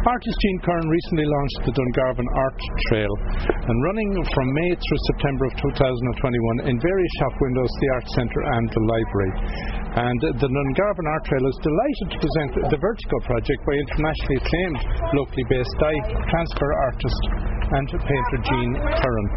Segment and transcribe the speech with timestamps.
[0.00, 3.12] Artist Jean Curran recently launched the Dungarvan Art Trail
[3.44, 8.40] and running from May through September of 2021 in various shop windows, the Art Centre
[8.40, 9.32] and the library.
[10.00, 14.80] And the Dungarvan Art Trail is delighted to present the Vertigo project by internationally acclaimed
[15.12, 16.00] locally based dye
[16.32, 17.22] transfer artist
[17.68, 18.70] and painter Jean
[19.04, 19.28] Curran.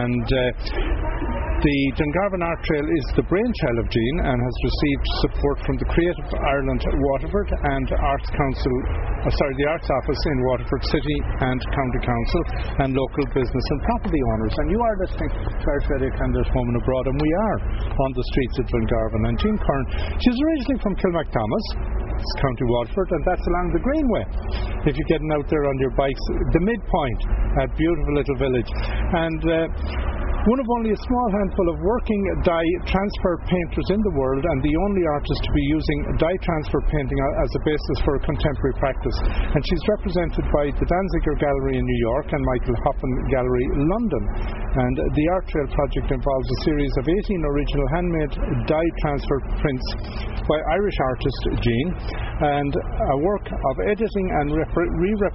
[0.00, 1.19] And uh,
[1.60, 5.88] the Dungarvan Art Trail is the brainchild of Jean and has received support from the
[5.92, 8.74] Creative Ireland Waterford and Arts Council,
[9.20, 12.42] uh, sorry, the Arts Office in Waterford City and County Council
[12.80, 14.54] and local business and property owners.
[14.56, 17.56] And you are listening to Irish Radio Canada's Woman Abroad, and we are
[17.92, 19.22] on the streets of Dungarvan.
[19.28, 19.86] And Jean Curran,
[20.16, 22.00] she's originally from Kilmacthomas.
[22.20, 24.24] County Waterford, and that's along the Greenway.
[24.84, 26.20] If you're getting out there on your bikes,
[26.52, 27.20] the midpoint,
[27.56, 28.68] a beautiful little village.
[28.68, 34.14] And uh, one of only a small handful of working dye transfer printers in the
[34.16, 38.16] world and the only artist to be using dye transfer printing as a basis for
[38.16, 39.16] a contemporary practice.
[39.36, 44.24] And she's represented by the Danziger Gallery in New York and Michael Hoppen Gallery London.
[44.80, 49.86] And the Art Trail project involves a series of 18 original handmade dye transfer prints
[50.48, 51.86] by Irish artist Jean
[52.40, 55.28] and a work of editing and re repr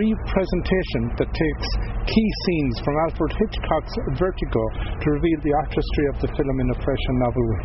[0.00, 1.68] representation that takes
[2.08, 6.78] key scenes from Alfred Hitchcock's Vertigo to reveal the artistry of the film in a
[6.82, 7.62] fresh and novel way.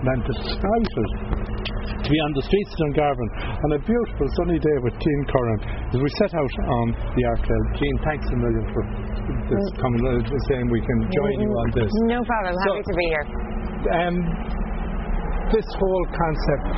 [0.00, 1.08] And I'm delighted
[2.02, 3.28] to be on the streets of Dungarvan
[3.62, 5.60] on a beautiful sunny day with Jean Curran
[5.92, 7.64] as we set out on the trail.
[7.78, 8.82] Jean, thanks a million for
[9.48, 9.80] this mm.
[9.80, 11.90] coming, uh, saying we can join you on this.
[12.10, 13.26] No problem, so, happy to be here.
[14.02, 14.16] Um,
[15.52, 16.74] this whole concept,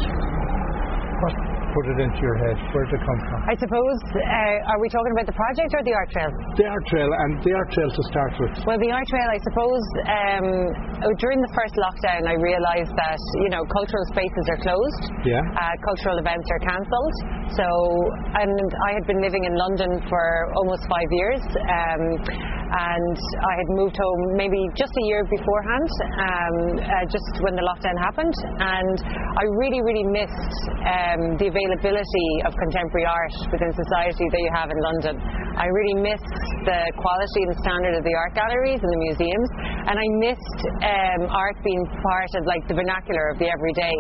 [1.23, 1.35] what
[1.75, 2.57] put it into your head?
[2.71, 3.39] Where did it come from?
[3.51, 6.31] I suppose, uh, are we talking about the project or the art trail?
[6.55, 8.55] The art trail, and the art trail to start with.
[8.63, 10.47] Well, the art trail, I suppose, um,
[11.19, 15.05] during the first lockdown, I realised that, you know, cultural spaces are closed.
[15.27, 15.43] Yeah.
[15.43, 17.17] Uh, cultural events are cancelled.
[17.59, 17.67] So,
[18.39, 18.55] and
[18.87, 21.43] I had been living in London for almost five years.
[21.43, 22.03] Um,
[22.75, 27.63] and I had moved home maybe just a year beforehand, um, uh, just when the
[27.63, 28.97] lockdown happened, and
[29.39, 34.69] I really, really missed um, the availability of contemporary art within society that you have
[34.75, 35.15] in London.
[35.55, 36.35] I really missed
[36.67, 39.51] the quality and standard of the art galleries and the museums,
[39.87, 43.95] and I missed um, art being part of like the vernacular of the everyday.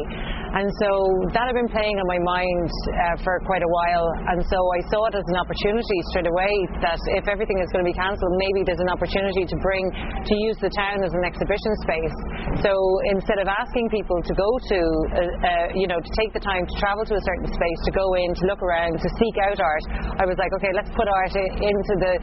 [0.54, 0.90] And so
[1.34, 4.80] that had been playing on my mind uh, for quite a while, and so I
[4.86, 8.30] saw it as an opportunity straight away that if everything is going to be cancelled,
[8.38, 12.16] maybe there's an opportunity to bring to use the town as an exhibition space.
[12.62, 12.70] So
[13.10, 16.62] instead of asking people to go to, uh, uh, you know, to take the time
[16.62, 19.58] to travel to a certain space, to go in, to look around, to seek out
[19.58, 19.84] art,
[20.22, 22.14] I was like, okay, let's put art into the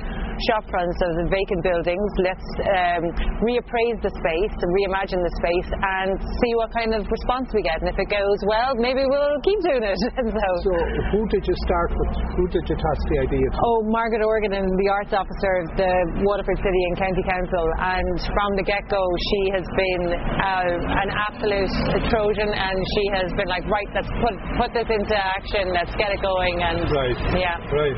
[0.47, 2.09] shop fronts of the vacant buildings.
[2.23, 3.03] Let's um,
[3.43, 7.83] reappraise the space, reimagine the space, and see what kind of response we get.
[7.83, 9.97] And if it goes well, maybe we'll keep doing it.
[10.05, 10.73] so, so,
[11.13, 12.11] who did you start with?
[12.37, 13.57] Who did you toss the idea to?
[13.57, 18.49] Oh, Margaret Organ, the arts officer of the Waterford City and County Council, and from
[18.61, 21.73] the get-go, she has been uh, an absolute
[22.13, 26.13] Trojan, and she has been like, right, let's put put this into action, let's get
[26.13, 27.97] it going, and right, yeah, right,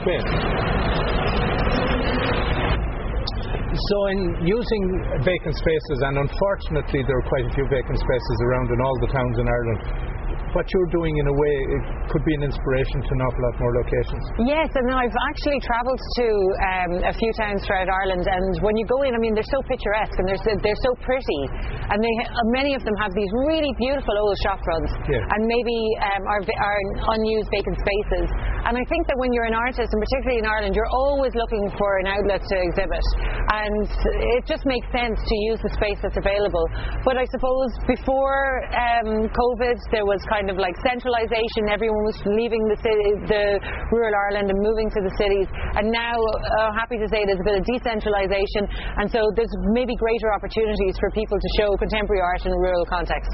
[0.00, 1.19] okay.
[3.70, 4.82] So, in using
[5.22, 9.10] vacant spaces, and unfortunately there are quite a few vacant spaces around in all the
[9.14, 9.80] towns in Ireland,
[10.54, 13.54] what you're doing in a way it could be an inspiration to an awful lot
[13.62, 14.22] more locations.
[14.42, 18.86] Yes, and I've actually travelled to um, a few towns throughout Ireland, and when you
[18.90, 21.42] go in, I mean, they're so picturesque and they're so, they're so pretty,
[21.94, 25.22] and they uh, many of them have these really beautiful old shop fronts, yeah.
[25.22, 25.78] and maybe
[26.10, 26.80] um, are, are
[27.14, 28.26] unused vacant spaces.
[28.66, 31.64] And I think that when you're an artist, and particularly in Ireland, you're always looking
[31.80, 33.04] for an outlet to exhibit,
[33.56, 33.88] and
[34.36, 36.68] it just makes sense to use the space that's available.
[37.02, 41.72] But I suppose before um, COVID, there was kind of like centralisation.
[41.72, 43.44] Everyone was leaving the city, the
[43.90, 45.48] rural Ireland and moving to the cities.
[45.80, 48.68] And now, uh, happy to say, there's a bit of decentralisation,
[49.00, 52.84] and so there's maybe greater opportunities for people to show contemporary art in a rural
[52.86, 53.32] context.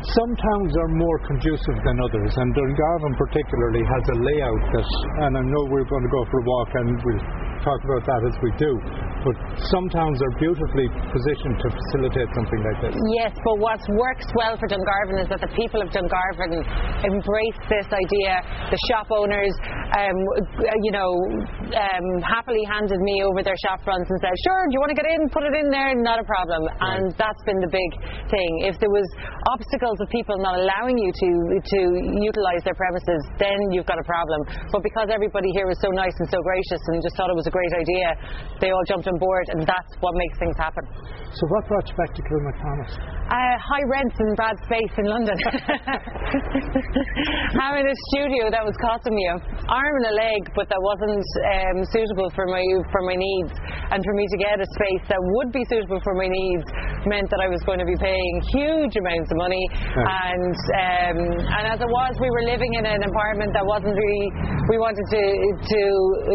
[0.00, 4.88] Some towns are more conducive than others, and Dungarvan particularly has a layout that,
[5.28, 7.20] and I know we're going to go for a walk and we'll
[7.60, 8.72] talk about that as we do.
[9.20, 9.36] But
[9.68, 12.92] some towns are beautifully positioned to facilitate something like this.
[13.20, 16.64] Yes, but what works well for Dungarvan is that the people of Dungarvan
[17.04, 18.40] embrace this idea.
[18.72, 19.52] The shop owners,
[19.92, 20.16] um,
[20.56, 21.12] you know,
[21.76, 24.98] um, happily handed me over their shop fronts and said, "Sure, do you want to
[24.98, 25.28] get in?
[25.28, 26.96] Put it in there, not a problem." Right.
[26.96, 27.90] And that's been the big
[28.32, 28.72] thing.
[28.72, 29.04] If there was
[29.52, 31.30] obstacles of people not allowing you to
[31.60, 31.80] to
[32.24, 34.48] utilise their premises, then you've got a problem.
[34.72, 37.49] But because everybody here was so nice and so gracious and just thought it was
[37.50, 38.14] a great idea,
[38.62, 40.86] they all jumped on board, and that's what makes things happen.
[41.34, 43.20] So, what brought you back to Kilmacthomas?
[43.30, 45.38] Uh, high rents and bad space in London.
[47.62, 49.38] Having a studio that was costing me a,
[49.70, 53.54] arm and a leg, but that wasn't um, suitable for my for my needs.
[53.94, 56.66] And for me to get a space that would be suitable for my needs
[57.06, 59.62] meant that I was going to be paying huge amounts of money.
[59.94, 64.34] And um, and as it was, we were living in an environment that wasn't really
[64.66, 65.22] we wanted to
[65.62, 65.80] to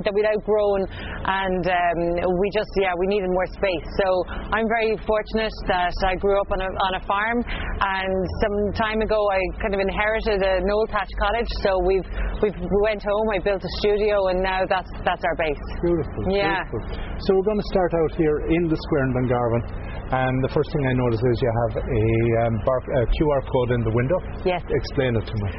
[0.07, 0.87] that we'd outgrown,
[1.25, 1.99] and um,
[2.39, 3.85] we just yeah we needed more space.
[4.03, 4.07] So
[4.53, 9.01] I'm very fortunate that I grew up on a on a farm, and some time
[9.01, 11.49] ago I kind of inherited an old thatched cottage.
[11.65, 12.07] So we've
[12.41, 13.27] we've we went home.
[13.33, 15.65] I built a studio, and now that's that's our base.
[15.81, 16.21] Beautiful.
[16.29, 16.63] Yeah.
[16.69, 17.05] Beautiful.
[17.25, 19.63] So we're going to start out here in the square in Dungarvan.
[20.05, 22.05] And the first thing I notice is you have a,
[22.45, 24.19] um, bar, a QR code in the window.
[24.45, 24.61] Yes.
[24.69, 25.49] Explain it to me.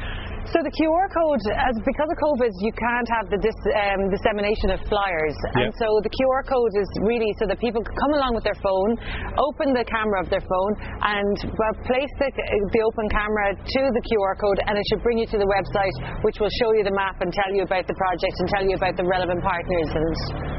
[0.47, 4.71] So the QR code, as because of COVID, you can't have the dis, um, dissemination
[4.71, 8.31] of flyers, and so the QR code is really so that people can come along
[8.31, 8.95] with their phone,
[9.35, 10.73] open the camera of their phone,
[11.03, 15.19] and well, place the, the open camera to the QR code, and it should bring
[15.19, 15.91] you to the website,
[16.23, 18.75] which will show you the map and tell you about the project and tell you
[18.79, 20.11] about the relevant partners and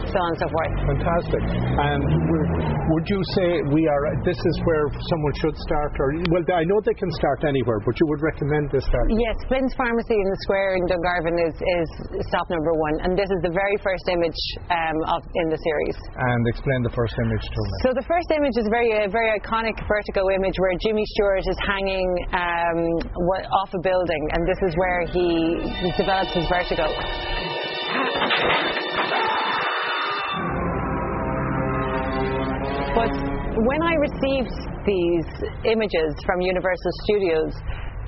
[0.04, 0.72] so on and so forth.
[0.84, 1.42] Fantastic.
[1.48, 2.48] And w-
[2.92, 4.02] would you say we are?
[4.20, 4.84] This is where
[5.16, 8.68] someone should start, or well, I know they can start anywhere, but you would recommend
[8.68, 9.08] this start.
[9.16, 11.88] Yes, Flynn's Pharmacy in the square in Dungarvan is, is
[12.26, 14.40] stop number one, and this is the very first image
[14.74, 15.94] um, of, in the series.
[16.18, 17.70] And explain the first image to me.
[17.86, 21.46] So the first image is a very, a very iconic vertigo image where Jimmy Stewart
[21.46, 22.80] is hanging um,
[23.54, 25.62] off a building, and this is where he
[25.94, 26.90] develops his vertigo.
[32.98, 33.14] But
[33.62, 35.28] when I received these
[35.70, 37.54] images from Universal Studios,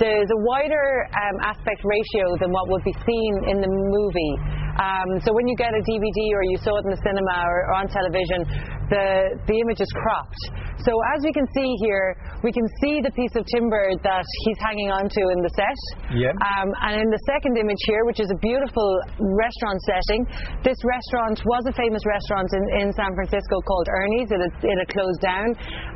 [0.00, 4.34] there's a wider um, aspect ratio than what would be seen in the movie.
[4.80, 7.68] Um, so when you get a DVD or you saw it in the cinema or,
[7.68, 8.48] or on television,
[8.90, 10.42] the, the image is cropped.
[10.82, 14.60] So as we can see here, we can see the piece of timber that he's
[14.64, 15.80] hanging onto in the set.
[16.16, 16.32] Yeah.
[16.32, 18.88] Um, and in the second image here, which is a beautiful
[19.20, 20.24] restaurant setting,
[20.64, 24.32] this restaurant was a famous restaurant in, in San Francisco called Ernie's.
[24.32, 25.48] It had, it had closed down,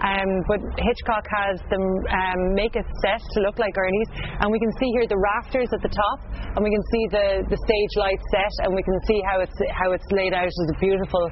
[0.04, 4.60] um, but Hitchcock has them um, make a set to look like Ernie's, and we
[4.60, 6.18] can see here the rafters at the top,
[6.54, 9.58] and we can see the, the stage light set, and we can see how it's
[9.72, 11.24] how it's laid out as a beautiful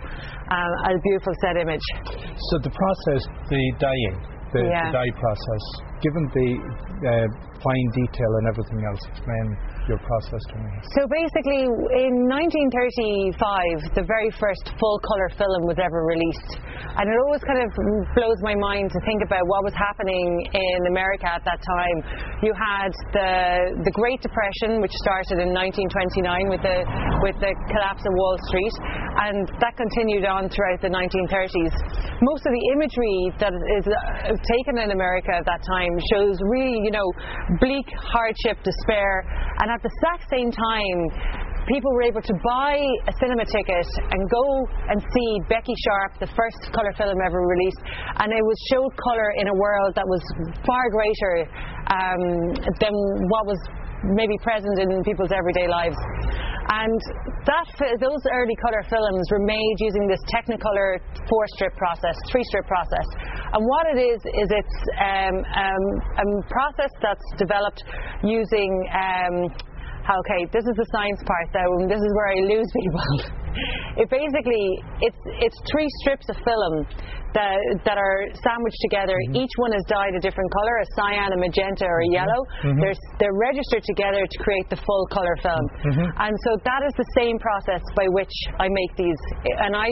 [0.51, 1.85] uh, a beautiful set image.
[2.51, 4.17] So the process, the dyeing,
[4.53, 4.91] the, Yeah.
[4.91, 5.65] the dye process,
[6.03, 6.49] given the
[7.07, 7.27] uh,
[7.63, 9.47] fine detail and everything else, explain
[9.87, 10.71] your process to me.
[10.99, 16.59] So basically, in 1935, the very first full colour film was ever released.
[16.99, 17.71] And it always kind of
[18.19, 21.97] blows my mind to think about what was happening in America at that time.
[22.43, 23.31] You had the,
[23.87, 26.83] the Great Depression, which started in 1929 with the,
[27.23, 28.75] with the collapse of Wall Street,
[29.31, 31.75] and that continued on throughout the 1930s.
[32.23, 36.79] Most of the imagery that is uh, taken in America at that time shows really,
[36.85, 37.09] you know,
[37.61, 39.25] bleak hardship, despair,
[39.61, 40.99] and at the exact same time,
[41.69, 42.75] people were able to buy
[43.07, 44.45] a cinema ticket and go
[44.91, 47.83] and see Becky Sharp, the first colour film ever released,
[48.19, 50.23] and it was showed colour in a world that was
[50.67, 51.47] far greater
[51.93, 52.95] um, than
[53.31, 53.61] what was
[54.05, 55.97] maybe present in people's everyday lives.
[56.63, 57.01] And
[57.47, 57.67] that
[57.99, 63.07] those early colour films were made using this Technicolor four strip process, three strip process.
[63.53, 65.85] And what it is is it's um, um,
[66.23, 67.83] a process that's developed
[68.23, 68.71] using.
[68.95, 69.51] Um,
[70.03, 71.47] Okay, this is the science part
[71.87, 73.42] this is where I lose people.
[73.97, 76.87] It basically it's it's three strips of film
[77.35, 79.17] that that are sandwiched together.
[79.29, 79.43] Mm-hmm.
[79.45, 82.21] Each one is dyed a different color, a cyan, a magenta, or a mm-hmm.
[82.21, 82.41] yellow.
[82.65, 82.81] Mm-hmm.
[82.81, 85.65] They're they're registered together to create the full color film.
[86.21, 89.21] And so that is the same process by which I make these.
[89.65, 89.89] And I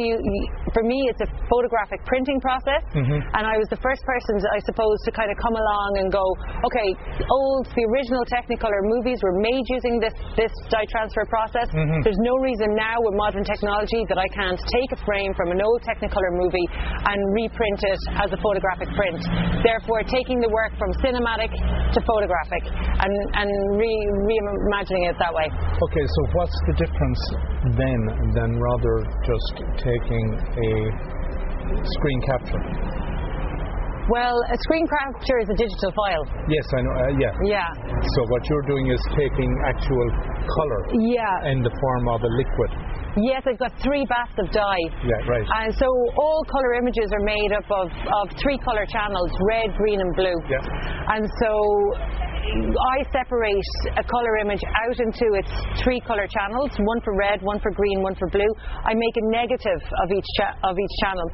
[0.72, 2.84] for me it's a photographic printing process.
[2.94, 6.24] And I was the first person, I suppose, to kind of come along and go,
[6.68, 6.88] okay,
[7.28, 11.68] old the original Technicolor movies were made using this this dye transfer process.
[11.72, 15.58] There's no reason now with modern technology that I can't take a frame from an
[15.58, 16.66] old Technicolor movie
[17.10, 19.20] and reprint it as a photographic print.
[19.66, 25.50] Therefore, taking the work from cinematic to photographic and and re- reimagining it that way.
[25.50, 27.22] Okay, so what's the difference
[27.74, 28.00] then
[28.38, 28.94] than rather
[29.26, 30.70] just taking a
[31.98, 32.62] screen capture?
[34.10, 36.24] Well, a screen capture is a digital file.
[36.50, 36.94] Yes, I know.
[36.98, 37.30] Uh, yeah.
[37.46, 37.70] Yeah.
[38.02, 40.08] So what you're doing is taking actual
[40.50, 41.50] color Yeah.
[41.52, 42.70] in the form of a liquid.
[43.18, 44.86] Yes, I've got three baths of dye.
[45.02, 45.46] Yeah, right.
[45.66, 45.86] And so
[46.16, 50.38] all colour images are made up of, of three colour channels red, green, and blue.
[50.46, 51.14] Yeah.
[51.18, 51.50] And so
[52.50, 55.52] I separate a colour image out into its
[55.84, 58.48] three colour channels one for red, one for green, one for blue.
[58.84, 61.26] I make a negative of each, cha- of each channel.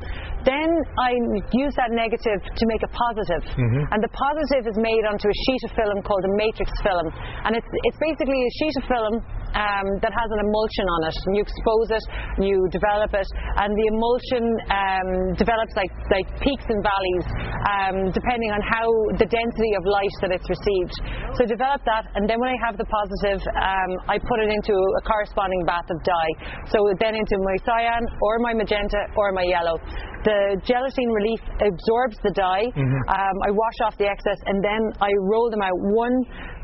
[0.45, 0.68] Then
[0.99, 1.14] I
[1.54, 3.42] use that negative to make a positive.
[3.54, 3.85] Mm-hmm.
[3.95, 7.06] And the positive is made onto a sheet of film called a matrix film.
[7.47, 9.14] And it's, it's basically a sheet of film
[9.56, 11.16] um, that has an emulsion on it.
[11.32, 12.04] You expose it,
[12.44, 15.10] you develop it, and the emulsion um,
[15.40, 17.26] develops like, like peaks and valleys
[17.66, 18.86] um, depending on how
[19.18, 20.94] the density of light that it's received.
[21.34, 24.75] So develop that, and then when I have the positive, um, I put it into
[24.76, 26.32] a corresponding bath of dye.
[26.68, 29.80] So then into my cyan or my magenta or my yellow.
[30.26, 32.66] The gelatine relief absorbs the dye.
[32.75, 33.02] Mm-hmm.
[33.06, 36.16] Um, I wash off the excess and then I roll them out one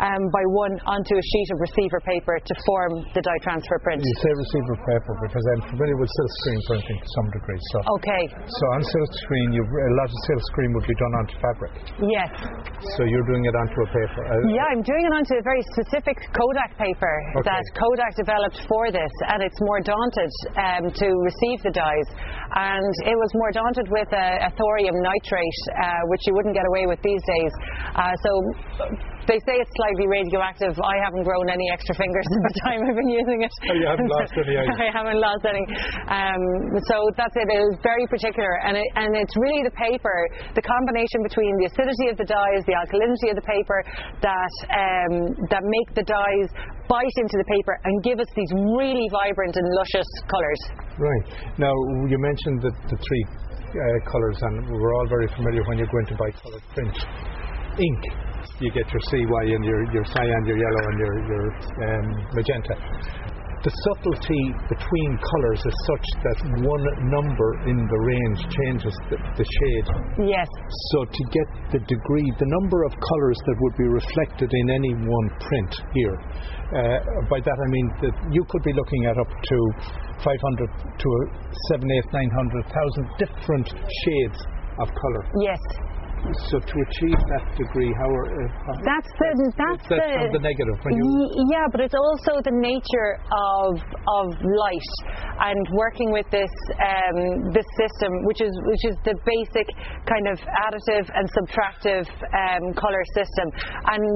[0.03, 4.03] um, by one onto a sheet of receiver paper to form the dye transfer print.
[4.03, 7.61] You say receiver paper because I'm familiar with silk screen printing to some degree.
[7.71, 11.15] So, Okay, so on silk screen, you, a lot of silk screen would be done
[11.23, 11.73] onto fabric.
[12.03, 12.31] yes.
[12.99, 14.21] So you're doing it onto a paper.
[14.27, 17.47] Uh, Yeah, I'm doing it onto a very specific Kodak paper Okay.
[17.47, 22.09] that Kodak developed for this, and it's mordanted um, to receive the dyes.
[22.59, 26.85] And it was mordanted with uh, a thorium nitrate, uh, which you wouldn't get away
[26.91, 27.53] with these days.
[27.95, 28.31] Uh, so
[29.27, 30.75] they say it's slightly radioactive.
[30.83, 33.53] I haven't grown any extra fingers in the time I've been using it.
[33.71, 34.55] Oh, you haven't lost any.
[34.87, 35.65] I haven't lost any.
[36.11, 36.43] Um,
[36.91, 37.47] so that's it.
[37.51, 40.17] It is very particular, and it, and it's really the paper,
[40.55, 43.79] the combination between the acidity of the dyes, the alkalinity of the paper,
[44.23, 45.15] that um,
[45.51, 46.49] that make the dyes
[46.91, 50.61] bite into the paper and give us these really vibrant and luscious colours.
[50.99, 51.25] Right.
[51.59, 51.73] Now,
[52.07, 53.25] you mentioned the, the three
[53.73, 56.97] uh, colours, and we're all very familiar when you're going to buy coloured print.
[57.79, 58.32] Ink.
[58.61, 61.45] You get your CY and your, your cyan, your yellow, and your, your
[61.87, 62.77] um, magenta.
[63.63, 69.47] The subtlety between colours is such that one number in the range changes the, the
[69.47, 69.87] shade.
[70.27, 70.51] Yes.
[70.91, 74.99] So to get the degree, the number of colours that would be reflected in any
[75.07, 76.19] one print here,
[76.75, 76.99] uh,
[77.31, 79.59] by that I mean that you could be looking at up to
[80.27, 80.27] 500
[80.99, 81.21] to a
[81.71, 84.43] 7, 8, 900, 1,000 different shades
[84.83, 85.23] of colour.
[85.39, 85.63] Yes.
[86.23, 89.27] So to achieve that degree, how are, uh, how- That's the
[89.59, 90.79] that's, that's from the negative.
[90.87, 94.93] Y- Yeah, but it's also the nature of of light
[95.51, 99.67] and working with this um, this system, which is which is the basic
[100.07, 103.51] kind of additive and subtractive um, color system.
[103.91, 104.07] And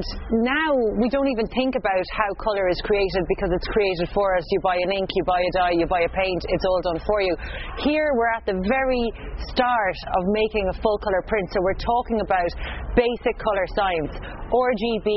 [0.47, 0.71] now
[1.03, 4.47] we don't even think about how color is created because it's created for us.
[4.55, 6.43] You buy an ink, you buy a dye, you buy a paint.
[6.55, 7.35] It's all done for you.
[7.83, 9.05] Here we're at the very
[9.51, 12.50] start of making a full color print, so we're talking about
[12.97, 14.12] basic color science,
[14.49, 15.09] RGB,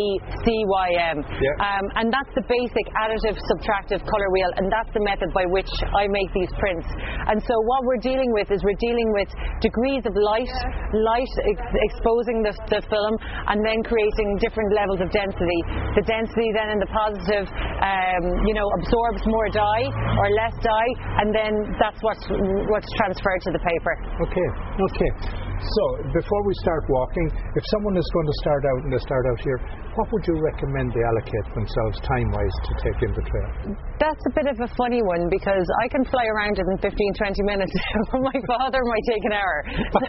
[0.44, 1.18] CYM.
[1.24, 1.64] Yeah.
[1.64, 5.70] Um, and that's the basic additive subtractive color wheel, and that's the method by which
[5.96, 6.88] I make these prints.
[7.32, 9.30] And so what we're dealing with is we're dealing with
[9.64, 10.56] degrees of light,
[10.92, 13.14] light ex- exposing the, the film,
[13.48, 15.60] and then creating different levels of density.
[16.00, 19.88] The density then in the positive, um, you know, absorbs more dye
[20.20, 20.92] or less dye,
[21.24, 22.26] and then that's what's
[22.70, 23.94] what's transferred to the paper.
[24.26, 24.48] okay,
[24.84, 25.49] okay.
[25.60, 25.84] So
[26.16, 29.40] before we start walking, if someone is going to start out and they start out
[29.44, 29.60] here,
[30.00, 33.76] what would you recommend they allocate themselves time-wise to take in the trail?
[34.00, 36.88] That's a bit of a funny one because I can fly around it in 15,
[36.88, 37.74] 20 minutes.
[38.08, 39.58] But oh my father might take an hour.
[39.92, 40.08] So,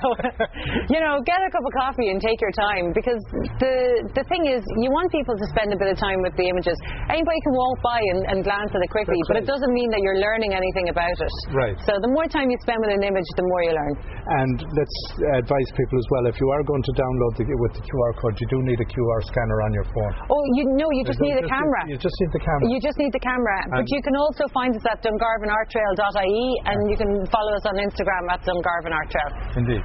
[0.95, 3.19] you know, get a cup of coffee and take your time because
[3.59, 6.47] the the thing is, you want people to spend a bit of time with the
[6.47, 6.78] images.
[7.11, 9.45] Anybody can walk by and, and glance at it quickly, That's but right.
[9.45, 11.35] it doesn't mean that you're learning anything about it.
[11.50, 11.75] Right.
[11.83, 13.95] So the more time you spend with an image, the more you learn.
[14.38, 17.73] And let's uh, advise people as well, if you are going to download the, with
[17.80, 20.12] the QR code, you do need a QR scanner on your phone.
[20.28, 21.80] Oh, you no, you just need a camera.
[21.88, 22.64] You just need the camera.
[22.68, 23.56] You just need the camera.
[23.73, 27.75] And- but you can also find us at dungarvanartrail.ie and you can follow us on
[27.80, 29.30] Instagram at dungarvanartrail.
[29.56, 29.82] Indeed.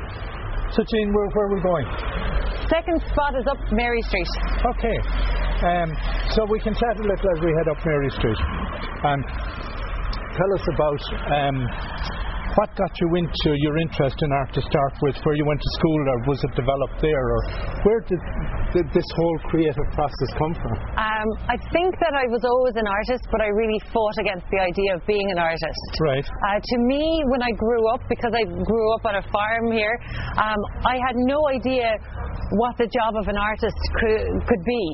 [0.75, 1.87] So, Jean, where, where are we going?
[2.67, 4.27] Second spot is up Mary Street.
[4.75, 4.97] Okay.
[5.63, 5.89] Um,
[6.35, 8.39] so we can chat a little as we head up Mary Street.
[9.07, 9.21] Um,
[10.35, 11.57] tell us about um,
[12.55, 15.71] what got you into your interest in art to start with, where you went to
[15.79, 17.39] school, or was it developed there, or
[17.83, 18.21] where did,
[18.71, 20.73] did this whole creative process come from?
[20.95, 24.59] Um, I think that I was always an artist, but I really fought against the
[24.63, 25.83] idea of being an artist.
[25.99, 26.23] Right.
[26.23, 29.99] Uh, to me, when I grew up, because I grew up on a farm here,
[30.39, 31.91] um, I had no idea
[32.63, 34.85] what the job of an artist could, could be.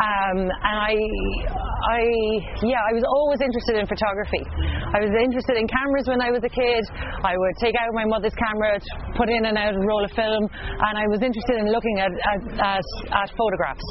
[0.00, 2.00] Um, and I, I,
[2.64, 4.40] yeah, I was always interested in photography.
[4.90, 6.82] I was interested in cameras when I was a kid.
[7.20, 8.80] I would take out my mother's camera,
[9.16, 12.12] put in and out a roll of film, and I was interested in looking at,
[12.12, 12.40] at,
[12.80, 13.84] at, at photographs.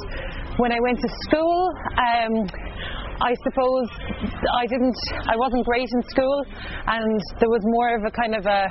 [0.58, 2.34] When I went to school, um,
[3.20, 3.88] I suppose
[4.56, 4.96] I didn't,
[5.28, 6.38] I wasn't great in school,
[6.88, 8.64] and there was more of a kind of a,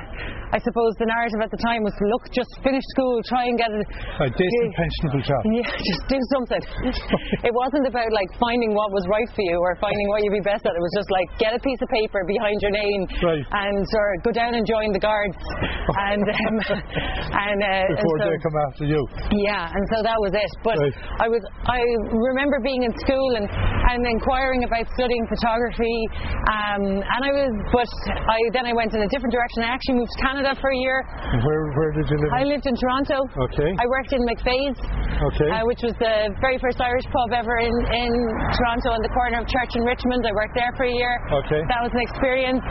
[0.49, 3.69] I suppose the narrative at the time was, look, just finish school, try and get
[3.69, 3.83] a,
[4.25, 5.41] a decent pensionable job.
[5.59, 6.63] Yeah, just do something.
[7.49, 10.45] it wasn't about like finding what was right for you or finding what you'd be
[10.45, 10.71] best at.
[10.71, 13.43] It was just like get a piece of paper behind your name right.
[13.43, 15.35] and or go down and join the guards
[16.09, 19.01] and um, and uh, before and so, they come after you.
[19.35, 20.53] Yeah, and so that was it.
[20.63, 20.95] But right.
[21.19, 25.99] I was I remember being in school and and inquiring about studying photography.
[26.47, 29.67] Um, and I was, but I then I went in a different direction.
[29.67, 31.03] I actually moved to Canada for a year.
[31.43, 32.31] Where where did you live?
[32.31, 33.19] I lived in Toronto.
[33.51, 33.71] Okay.
[33.75, 34.79] I worked in McVeigh's.
[35.19, 35.51] Okay.
[35.51, 38.13] Uh, which was the very first Irish pub ever in, in
[38.55, 40.23] Toronto on the corner of Church and Richmond.
[40.23, 41.15] I worked there for a year.
[41.43, 41.59] Okay.
[41.67, 42.63] That was an experience.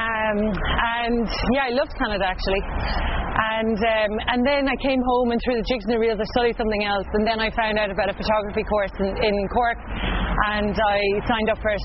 [0.00, 2.62] Um, and yeah, I loved Canada actually.
[3.34, 6.26] And um, and then I came home and through the jigs and the reels I
[6.38, 9.78] studied something else and then I found out about a photography course in, in Cork
[10.54, 10.98] and I
[11.28, 11.84] signed up for it.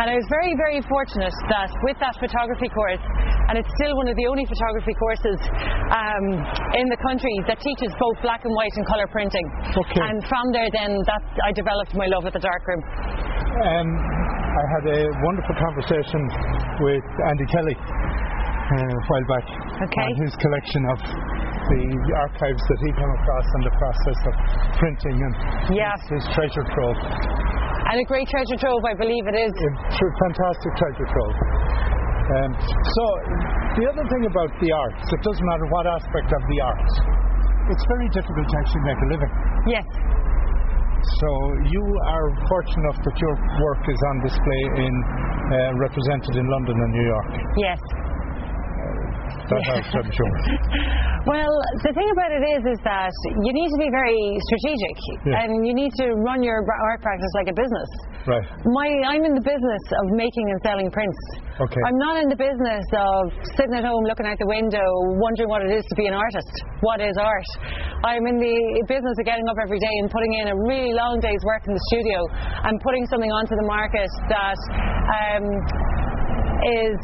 [0.00, 3.02] And I was very, very fortunate that with that photography course,
[3.52, 5.38] and it's still one of the only photography courses
[5.92, 6.24] um,
[6.78, 9.46] in the country that teaches both black and white and colour printing.
[9.76, 10.00] Okay.
[10.00, 12.80] And from there then that I developed my love of the darkroom.
[12.80, 13.88] Um,
[14.52, 16.20] I had a wonderful conversation
[16.80, 17.76] with Andy Kelly
[18.78, 19.46] a while back
[19.84, 20.06] okay.
[20.08, 21.82] on his collection of the
[22.16, 24.34] archives that he came across and the process of
[24.78, 25.34] printing and
[25.72, 25.92] yeah.
[26.08, 26.98] his, his treasure trove.
[27.92, 29.52] And a great treasure trove, I believe it is.
[29.52, 29.70] A
[30.26, 31.36] fantastic treasure trove.
[32.22, 33.04] Um, so
[33.82, 36.94] the other thing about the arts, it doesn't matter what aspect of the arts,
[37.68, 39.32] it's very difficult to actually make a living.
[39.68, 39.86] Yes.
[41.02, 41.28] So
[41.66, 46.76] you are fortunate enough that your work is on display in uh, represented in London
[46.78, 47.30] and New York.
[47.58, 47.80] Yes.
[49.52, 50.32] That helps, I'm sure.
[51.22, 51.54] Well,
[51.86, 53.14] the thing about it is, is that
[53.46, 55.38] you need to be very strategic, Yeah.
[55.46, 57.90] and you need to run your art practice like a business.
[58.26, 58.42] Right.
[58.66, 61.14] My, I'm in the business of making and selling prints.
[61.62, 61.78] Okay.
[61.86, 64.82] I'm not in the business of sitting at home looking out the window,
[65.22, 66.50] wondering what it is to be an artist.
[66.82, 67.46] What is art?
[68.02, 68.58] I'm in the
[68.90, 71.74] business of getting up every day and putting in a really long day's work in
[71.74, 72.18] the studio
[72.66, 74.58] and putting something onto the market that.
[75.06, 75.46] Um,
[76.62, 76.94] is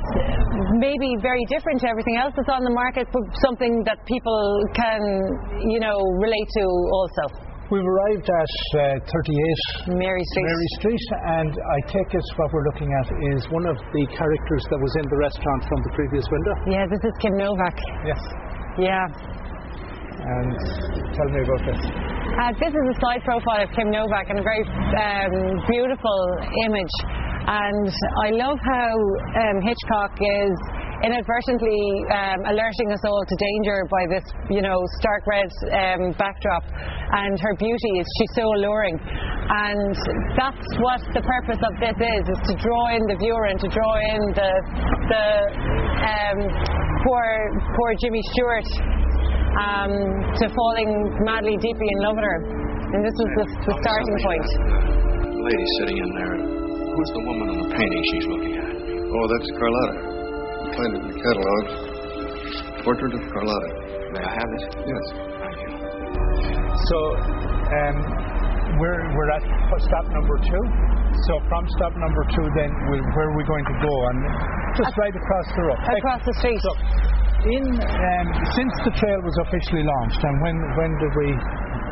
[0.78, 4.40] maybe very different to everything else that's on the market, but something that people
[4.74, 5.00] can,
[5.70, 7.48] you know, relate to also.
[7.68, 10.46] We've arrived at uh, 38 Mary Street.
[10.48, 14.62] Mary Street, and I take it what we're looking at is one of the characters
[14.72, 16.54] that was in the restaurant from the previous window.
[16.64, 17.76] Yeah, this is Kim Novak.
[18.08, 18.20] Yes.
[18.80, 19.04] Yeah.
[19.04, 20.50] And
[21.12, 21.80] tell me about this.
[21.84, 26.20] Uh, this is a side profile of Kim Novak and a very um, beautiful
[26.64, 26.94] image.
[27.48, 30.52] And I love how um, Hitchcock is
[31.00, 31.80] inadvertently
[32.12, 36.60] um, alerting us all to danger by this, you know, stark red um, backdrop.
[36.68, 39.00] And her beauty is she's so alluring.
[39.00, 39.96] And
[40.36, 43.68] that's what the purpose of this is: is to draw in the viewer and to
[43.72, 44.52] draw in the
[45.08, 45.26] the
[46.04, 46.38] um,
[47.00, 47.24] poor
[47.80, 48.68] poor Jimmy Stewart
[49.56, 49.92] um,
[50.36, 50.92] to falling
[51.24, 52.38] madly, deeply in love with her.
[52.92, 54.48] And this was the, the starting point.
[55.48, 56.57] Lady sitting in there.
[56.98, 58.74] Who's the woman in the painting she's looking at?
[58.74, 59.96] Oh, that's Carlotta.
[60.02, 61.62] You find it in the catalog.
[62.82, 63.70] Portrait of Carlotta.
[64.18, 64.62] May I have it?
[64.82, 65.04] Yes.
[65.38, 65.70] Thank you.
[66.90, 67.96] So um,
[68.82, 69.46] we're, we're at
[69.78, 70.62] stop number two.
[71.30, 73.94] So from stop number two, then we where are we going to go?
[74.10, 74.18] And
[74.74, 75.78] just right across the road.
[76.02, 76.58] Across the street.
[76.66, 76.72] So,
[77.46, 78.26] in um,
[78.58, 81.28] since the trail was officially launched, and when when did we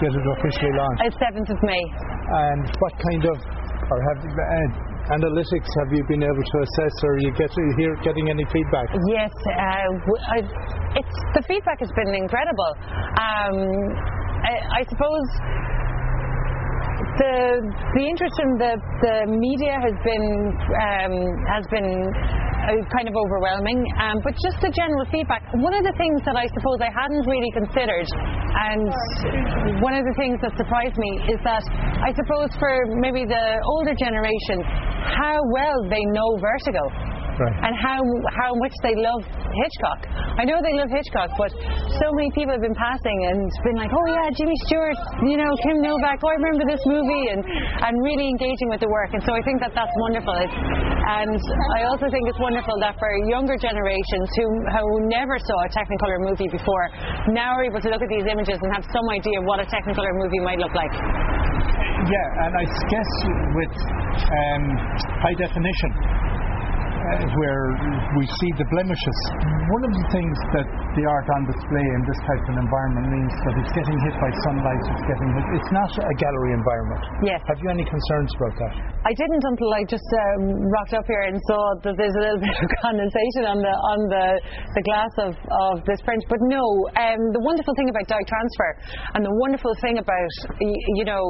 [0.03, 1.15] get it officially launched?
[1.15, 1.85] It's 7th of May.
[2.27, 3.39] And what kind of
[3.87, 7.95] or have uh, analytics have you been able to assess, or are you get here
[8.03, 8.91] getting any feedback?
[9.07, 12.73] Yes, uh, it's the feedback has been incredible.
[13.15, 13.57] Um,
[14.43, 15.27] I, I suppose
[17.23, 17.35] the
[17.95, 20.27] the interest in the the media has been
[20.75, 21.15] um,
[21.55, 21.89] has been
[22.67, 25.47] uh, kind of overwhelming, um, but just the general feedback.
[25.55, 28.91] One of the things that I suppose I hadn't really considered, and
[29.81, 31.63] one of the things that surprised me is that
[32.03, 36.85] I suppose for maybe the older generation, how well they know Vertigo
[37.37, 37.53] Right.
[37.69, 38.01] and how
[38.33, 40.01] how much they love Hitchcock.
[40.41, 41.53] I know they love Hitchcock, but
[42.01, 44.97] so many people have been passing and been like, oh yeah, Jimmy Stewart,
[45.29, 46.25] you know, Kim Novak.
[46.25, 49.13] Oh, I remember this movie, and and really engaging with the work.
[49.13, 50.33] And so I think that that's wonderful.
[50.41, 51.37] It's, and
[51.77, 56.25] I also think it's wonderful that for younger generations who who never saw a Technicolor
[56.25, 56.89] movie before
[57.37, 59.69] now are able to look at these images and have some idea of what a
[59.69, 60.93] Technicolor movie might look like.
[62.07, 63.11] Yeah, and I guess
[63.59, 64.65] with um,
[65.27, 65.91] high definition,
[67.07, 67.67] where
[68.19, 69.19] we see the blemishes.
[69.71, 70.67] One of the things that
[70.99, 74.31] the art on display in this type of environment means that it's getting hit by
[74.47, 75.45] sunlight, it's getting hit.
[75.55, 77.03] It's not a gallery environment.
[77.23, 77.41] Yes.
[77.47, 78.73] Have you any concerns about that?
[79.07, 82.43] I didn't until I just um, rocked up here and saw that there's a little
[82.47, 84.27] bit of condensation on the on the,
[84.75, 85.33] the glass of,
[85.71, 86.27] of this print.
[86.27, 86.63] But no,
[86.99, 88.71] um, the wonderful thing about dye transfer
[89.15, 91.23] and the wonderful thing about you know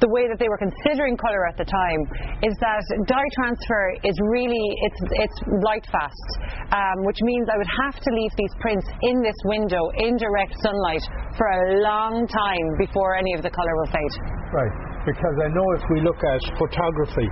[0.00, 2.00] the way that they were considering colour at the time
[2.46, 6.28] is that dye transfer is really it's it's light fast,
[6.70, 10.54] um, which means I would have to leave these prints in this window in direct
[10.62, 11.02] sunlight
[11.34, 14.14] for a long time before any of the colour will fade.
[14.54, 14.74] Right.
[15.06, 17.28] Because I know if we look at photography,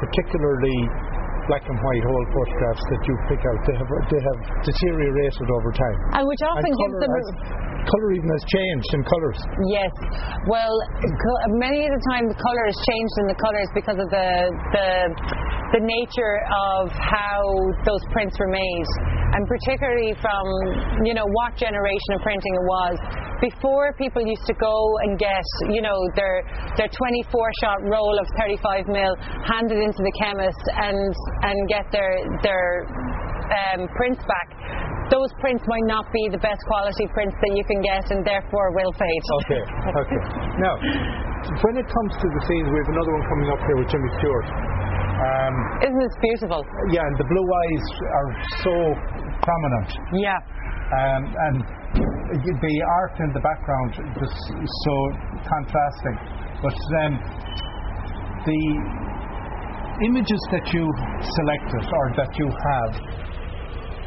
[0.00, 0.78] particularly
[1.48, 5.70] black and white whole photographs that you pick out, they have they have deteriorated over
[5.72, 5.98] time.
[6.20, 7.12] And which often and gives them.
[7.14, 9.38] has- colour even has changed in colours.
[9.72, 9.92] Yes.
[10.44, 14.08] Well, co- many of the time the colour has changed in the colours because of
[14.12, 14.28] the
[14.76, 14.88] the
[15.80, 17.40] the nature of how
[17.86, 18.88] those prints were made,
[19.32, 20.44] and particularly from
[21.08, 22.96] you know what generation of printing it was.
[23.40, 24.74] Before people used to go
[25.04, 26.44] and get you know their
[26.76, 29.12] their 24 shot roll of 35 mil
[29.48, 31.08] handed into the chemist and
[31.48, 32.84] and get their their
[33.74, 34.48] um, prints back.
[35.10, 38.70] Those prints might not be the best quality prints that you can get, and therefore
[38.78, 39.22] will fade.
[39.42, 39.62] Okay,
[40.06, 40.20] okay.
[40.62, 40.78] Now,
[41.66, 44.10] when it comes to the scenes, we have another one coming up here with Jimmy
[44.22, 44.46] Stewart.
[44.46, 46.62] Um, Isn't this beautiful?
[46.94, 48.30] yeah, and the blue eyes are
[48.62, 48.74] so
[49.42, 50.38] prominent, Yeah.
[50.94, 51.56] um, and
[51.94, 54.32] the art in the background is
[54.86, 54.94] so
[55.42, 56.16] contrasting.
[56.62, 57.12] But um,
[58.46, 58.62] the
[60.06, 60.84] images that you
[61.20, 62.92] selected or that you have,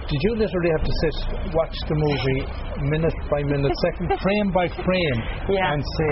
[0.08, 1.16] did you literally have to sit,
[1.54, 2.42] watch the movie
[2.90, 5.20] minute by minute, second, frame by frame,
[5.50, 5.74] Yeah.
[5.74, 6.12] and say,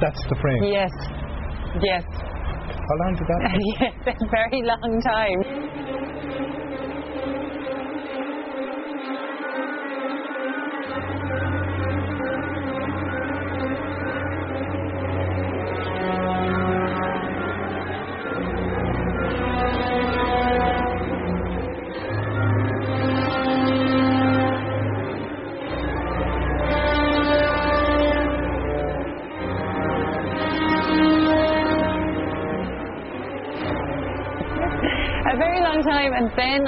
[0.00, 0.62] that's the frame?
[0.64, 0.92] Yes.
[1.82, 2.04] Yes.
[2.66, 3.60] How long did that take?
[4.06, 4.16] yes.
[4.22, 5.40] A very long time.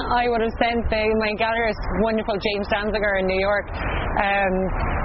[0.08, 3.68] I would have sent the, my gallerist, wonderful James Danziger in New York.
[3.68, 4.54] Um,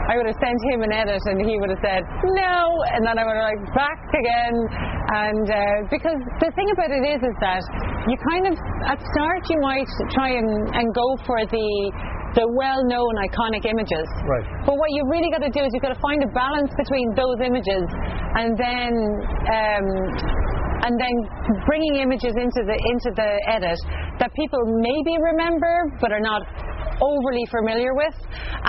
[0.08, 2.56] I would have sent him an edit, and he would have said no,
[2.92, 4.56] and then I would have like back again.
[5.12, 5.60] And uh,
[5.92, 7.63] because the thing about it is, is that
[8.08, 8.56] you kind of
[8.88, 11.68] at start you might try and, and go for the
[12.34, 14.10] the well-known iconic images.
[14.26, 14.42] Right.
[14.66, 17.13] But what you've really got to do is you've got to find a balance between
[17.13, 17.86] those images
[18.42, 18.89] and then
[19.54, 19.86] um,
[20.84, 21.16] and then
[21.70, 23.78] bringing images into the into the edit
[24.19, 26.43] that people maybe remember but are not
[27.02, 28.13] overly familiar with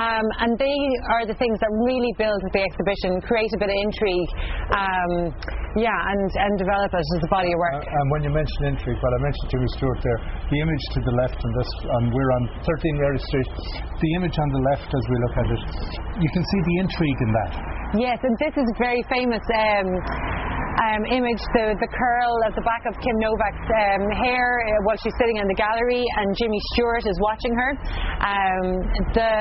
[0.01, 0.79] um, and they
[1.13, 4.31] are the things that really build the exhibition create a bit of intrigue
[4.73, 5.13] um,
[5.77, 8.59] yeah and, and develop it as a body of work Uh, and when you mention
[8.71, 10.21] intrigue, well, I mentioned to Jimmy Stewart there.
[10.51, 13.51] The image to the left, and this, and we're on 13 Mary Street.
[13.99, 15.63] The image on the left, as we look at it,
[16.23, 17.53] you can see the intrigue in that.
[17.99, 19.89] Yes, and this is very famous um,
[20.85, 24.99] um, image, the, the curl at the back of Kim Novak's um, hair uh, while
[25.01, 27.71] she's sitting in the gallery, and Jimmy Stewart is watching her.
[28.21, 28.65] Um,
[29.17, 29.33] the,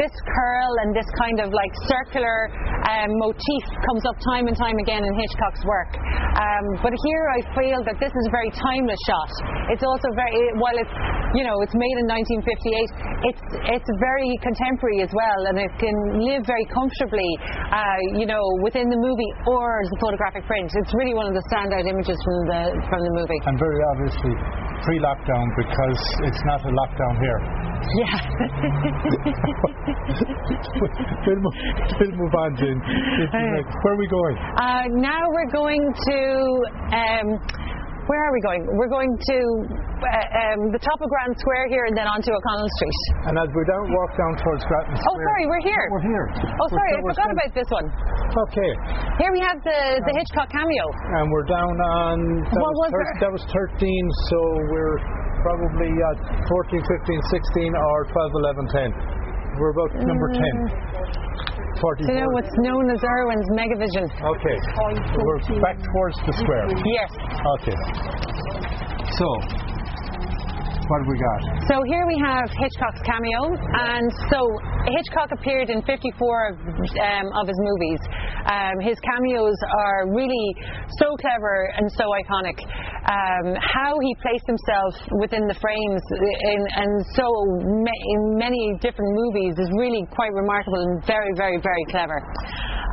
[0.00, 2.50] this curl and this kind of like circular
[2.90, 5.92] um, motif comes up time and time again in Hitchcock's work.
[6.32, 9.30] Um, but here I feel that this is a very timeless shot.
[9.70, 10.96] It's also very, while it's,
[11.36, 13.42] you know, it's made in 1958, it's,
[13.78, 17.30] it's very contemporary as well, and it can live very comfortably,
[17.70, 20.71] uh, you know, within the movie or a photographic print.
[20.72, 23.36] It's really one of the standout images from the, from the movie.
[23.44, 24.32] And very obviously
[24.88, 27.40] pre-lockdown because it's not a lockdown here.
[27.92, 28.08] Yeah.
[31.28, 31.56] we'll, move,
[32.00, 32.80] we'll move on, Jane.
[32.80, 34.36] Where are we going?
[34.56, 36.20] Uh, now we're going to.
[36.88, 37.36] Um,
[38.10, 38.62] where are we going?
[38.74, 39.38] We're going to
[40.02, 40.06] uh,
[40.42, 43.00] um, the top of Grattan Square here and then onto O'Connell Street.
[43.30, 45.22] And as we don't walk down towards Grattan Square.
[45.22, 45.84] Oh, sorry, we're here.
[45.94, 46.26] We're here.
[46.34, 47.86] Oh, We're sorry, I forgot still- about this one.
[48.32, 48.70] Okay.
[49.22, 50.84] Here we have the, the Hitchcock cameo.
[51.20, 52.16] And we're down on.
[52.50, 53.28] That, What was thir- there?
[53.28, 53.78] that was 13,
[54.32, 54.38] so
[54.72, 54.98] we're
[55.46, 59.58] probably at 14, 15, 16, or 12, 11, 10.
[59.60, 61.51] We're about number 10.
[61.82, 62.06] 44.
[62.06, 64.06] You know what's known as Irwin's Megavision.
[64.06, 64.56] Okay.
[64.70, 64.82] So
[65.18, 66.70] we're back towards the square.
[66.86, 67.10] Yes.
[67.58, 67.78] Okay.
[69.18, 69.26] So,
[70.86, 71.40] what have we got?
[71.66, 74.40] So here we have Hitchcock's cameo, and so
[74.94, 78.00] Hitchcock appeared in 54 of, um, of his movies.
[78.46, 80.46] Um, his cameos are really
[81.02, 82.58] so clever and so iconic.
[83.02, 87.26] Um, how he placed himself within the frames in, in so
[87.82, 92.22] ma- in many different movies is really quite remarkable and very, very, very clever.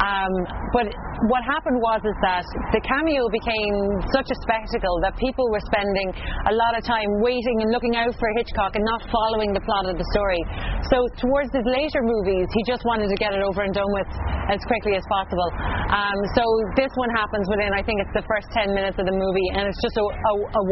[0.02, 0.34] Um,
[0.74, 0.88] but
[1.27, 3.75] what happened was is that the cameo became
[4.15, 6.15] such a spectacle that people were spending
[6.47, 9.91] a lot of time waiting and looking out for Hitchcock and not following the plot
[9.91, 10.39] of the story.
[10.88, 14.08] So towards his later movies, he just wanted to get it over and done with
[14.47, 15.49] as quickly as possible.
[15.91, 16.43] Um, so
[16.79, 19.67] this one happens within, I think it's the first 10 minutes of the movie, and
[19.67, 20.63] it's just a, a, a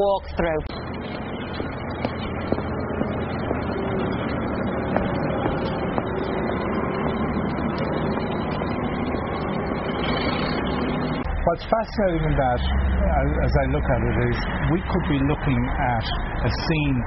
[11.48, 14.36] What's fascinating in that, uh, as I look at it, is
[14.68, 16.06] we could be looking at
[16.44, 16.98] a scene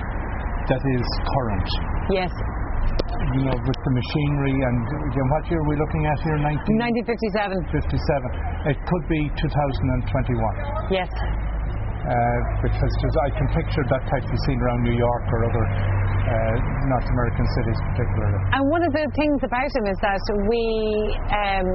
[0.64, 1.68] that is current.
[2.08, 2.32] Yes,
[3.36, 4.76] You know, with the machinery and
[5.12, 6.40] again, what year are we looking at here?
[6.40, 7.52] 1957.
[7.68, 8.72] 1957.
[8.72, 11.12] It could be 2021 Yes.
[12.10, 16.54] Uh, because I can picture that type of scene around New York or other uh,
[16.90, 18.38] North American cities, particularly.
[18.50, 20.64] And one of the things about him is that we,
[21.30, 21.66] um,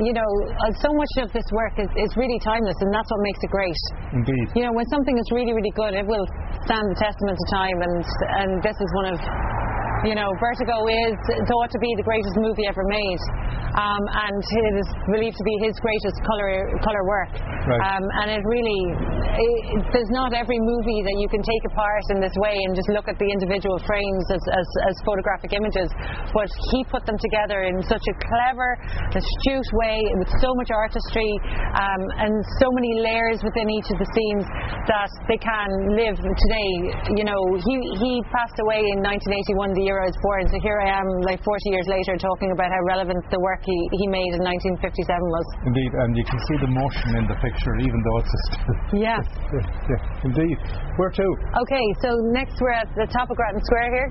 [0.00, 0.30] you know,
[0.64, 3.50] uh, so much of this work is, is really timeless, and that's what makes it
[3.52, 3.80] great.
[4.16, 4.46] Indeed.
[4.56, 6.24] You know, when something is really, really good, it will
[6.64, 7.96] stand the testament of time, and
[8.40, 9.18] and this is one of,
[10.04, 11.14] you know, Vertigo is
[11.46, 13.22] thought to be the greatest movie ever made,
[13.78, 17.32] um, and it is believed to be his greatest color color work.
[17.62, 17.78] Right.
[17.86, 18.82] Um, and it really,
[19.38, 22.90] it, there's not every movie that you can take apart in this way and just
[22.90, 25.86] look at the individual frames as, as, as photographic images,
[26.34, 28.70] but he put them together in such a clever,
[29.14, 31.30] astute way with so much artistry
[31.78, 34.44] um, and so many layers within each of the scenes
[34.90, 36.70] that they can live today.
[37.14, 40.78] You know, he, he passed away in 1981, the year I was born, so here
[40.80, 44.32] I am, like 40 years later, talking about how relevant the work he, he made
[44.36, 45.46] in 1957 was.
[45.68, 48.76] Indeed, and you can see the motion in the picture, even though it's a still.
[49.02, 49.18] Yeah.
[49.18, 50.56] yeah, yeah, indeed.
[50.96, 51.26] Where to?
[51.66, 54.08] Okay, so next we're at the top of Grattan Square here.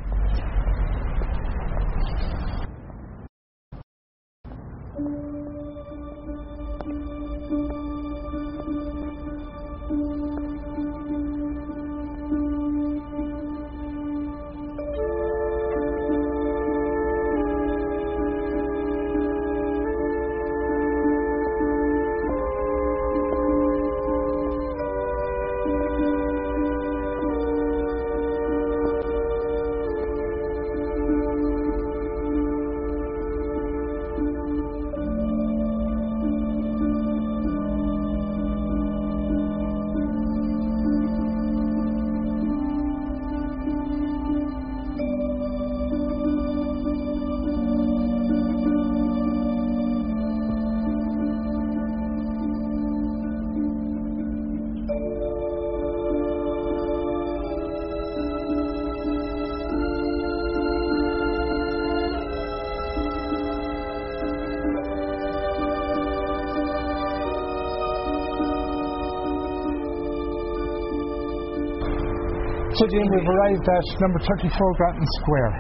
[72.92, 75.54] Jim, we've arrived at number 34 Grattan Square,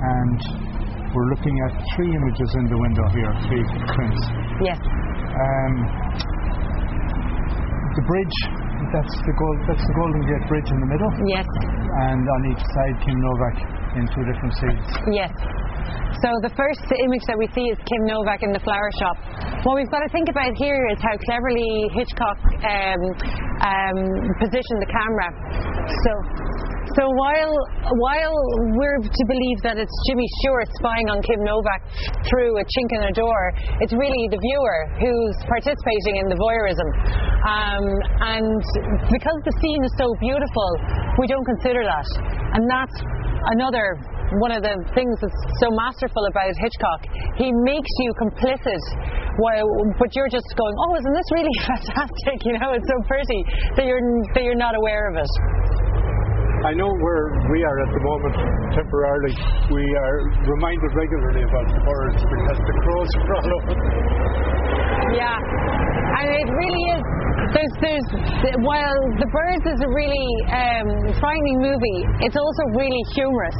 [0.00, 0.40] and
[1.12, 3.60] we're looking at three images in the window here, three
[3.92, 4.22] prints.
[4.64, 4.80] Yes.
[4.80, 5.74] Um,
[7.92, 8.36] the bridge,
[8.88, 11.44] that's the, gold, that's the Golden Gate Bridge in the middle, Yes.
[12.08, 13.56] and on each side, Kim Novak
[14.00, 14.86] in two different scenes.
[15.12, 15.32] Yes.
[16.24, 19.16] So the first image that we see is Kim Novak in the flower shop.
[19.68, 23.02] What we've got to think about here is how cleverly Hitchcock um,
[23.60, 23.98] um,
[24.40, 25.28] positioned the camera.
[25.80, 26.12] So,
[26.96, 27.54] so while
[27.96, 28.36] while
[28.76, 31.80] we're to believe that it's Jimmy Stewart spying on Kim Novak
[32.28, 36.88] through a chink in a door, it's really the viewer who's participating in the voyeurism.
[37.40, 37.84] Um,
[38.36, 38.60] and
[39.08, 40.68] because the scene is so beautiful,
[41.16, 42.08] we don't consider that,
[42.58, 42.96] and that's
[43.56, 43.96] another
[44.38, 47.10] one of the things that's so masterful about Hitchcock.
[47.34, 48.82] He makes you complicit,
[49.42, 49.66] while,
[49.98, 53.40] but you're just going, "Oh, isn't this really fantastic?" You know, it's so pretty
[53.74, 54.02] that you're
[54.34, 55.32] that you're not aware of it.
[56.60, 58.36] I know where we are at the moment,
[58.76, 59.32] temporarily.
[59.72, 63.74] We are reminded regularly about the birds because the crows are all over.
[65.16, 65.40] Yeah,
[66.20, 67.02] and it really is.
[67.50, 68.06] There's, there's,
[68.62, 70.88] while The Birds is a really um,
[71.18, 73.58] frightening movie, it's also really humorous.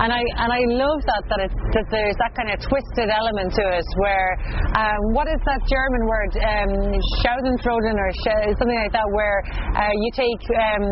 [0.00, 3.64] And I and I love that that that there's that kind of twisted element to
[3.68, 4.30] it where
[4.72, 6.72] um, what is that German word um,
[7.20, 9.44] Schadenfreude or sh- something like that where
[9.76, 10.84] uh, you take um,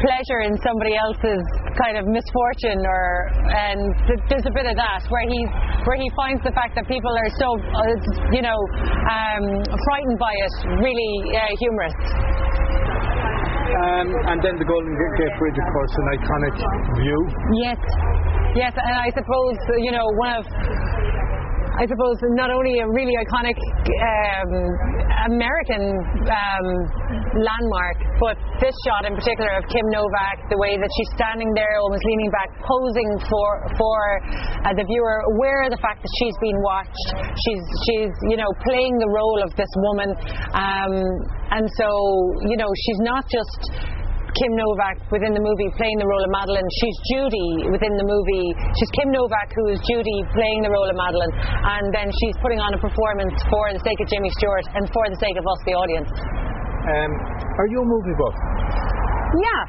[0.00, 1.44] pleasure in somebody else's
[1.76, 3.04] kind of misfortune or
[3.52, 5.40] and th- there's a bit of that where he
[5.84, 7.92] where he finds the fact that people are so uh,
[8.32, 11.96] you know um, frightened by it really uh, humorous.
[13.66, 16.54] Um, and then the Golden Gate Bridge, of course, an iconic
[17.02, 17.18] view.
[17.66, 17.80] Yes,
[18.54, 20.44] yes, and I suppose you know one of.
[21.76, 24.50] I suppose not only a really iconic um,
[25.28, 25.84] American
[26.24, 26.66] um,
[27.36, 31.76] landmark, but this shot in particular of Kim Novak, the way that she's standing there,
[31.84, 34.00] almost leaning back, posing for for
[34.64, 37.06] uh, the viewer, aware of the fact that she's being watched.
[37.44, 40.16] She's she's you know playing the role of this woman,
[40.56, 40.92] um,
[41.60, 41.88] and so
[42.48, 43.95] you know she's not just
[44.36, 46.68] Kim Novak within the movie playing the role of Madeleine.
[46.80, 48.48] She's Judy within the movie.
[48.76, 52.60] She's Kim Novak who is Judy playing the role of Madeleine, and then she's putting
[52.60, 55.60] on a performance for the sake of Jimmy Stewart and for the sake of us,
[55.64, 56.10] the audience.
[56.12, 57.10] Um,
[57.56, 58.36] are you a movie buff?
[59.40, 59.62] Yeah.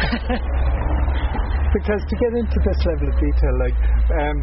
[1.76, 3.76] because to get into this level of detail, like.
[4.12, 4.38] Um,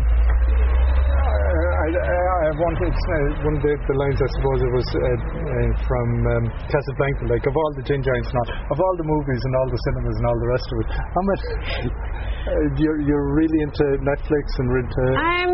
[1.88, 5.00] I, I, I wanted uh, one of the, the, lines, I suppose it was uh,
[5.00, 9.40] uh, from um, Casablanca, like of all the gin giants all, of all the movies
[9.40, 11.44] and all the cinemas and all the rest of it, how much
[12.76, 15.04] you're, you're really into Netflix and into.
[15.16, 15.50] Um,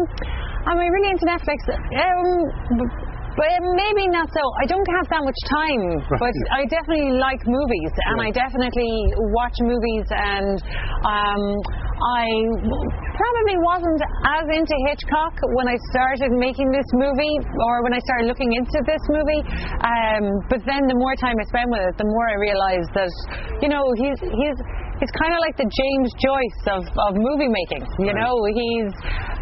[0.73, 1.59] am I really into Netflix?
[1.69, 4.43] Um, but maybe not so.
[4.61, 5.83] I don't have that much time,
[6.17, 6.21] right.
[6.21, 8.25] but I definitely like movies, and yeah.
[8.25, 8.93] I definitely
[9.37, 10.57] watch movies, and
[11.05, 11.41] um,
[12.03, 12.27] I
[13.15, 14.01] probably wasn't
[14.35, 18.79] as into Hitchcock when I started making this movie, or when I started looking into
[18.83, 19.41] this movie.
[19.79, 23.13] Um, but then the more time I spend with it, the more I realised that,
[23.63, 24.57] you know, he's he's
[24.99, 27.87] he's kind of like the James Joyce of, of movie making.
[28.03, 28.91] You know, he's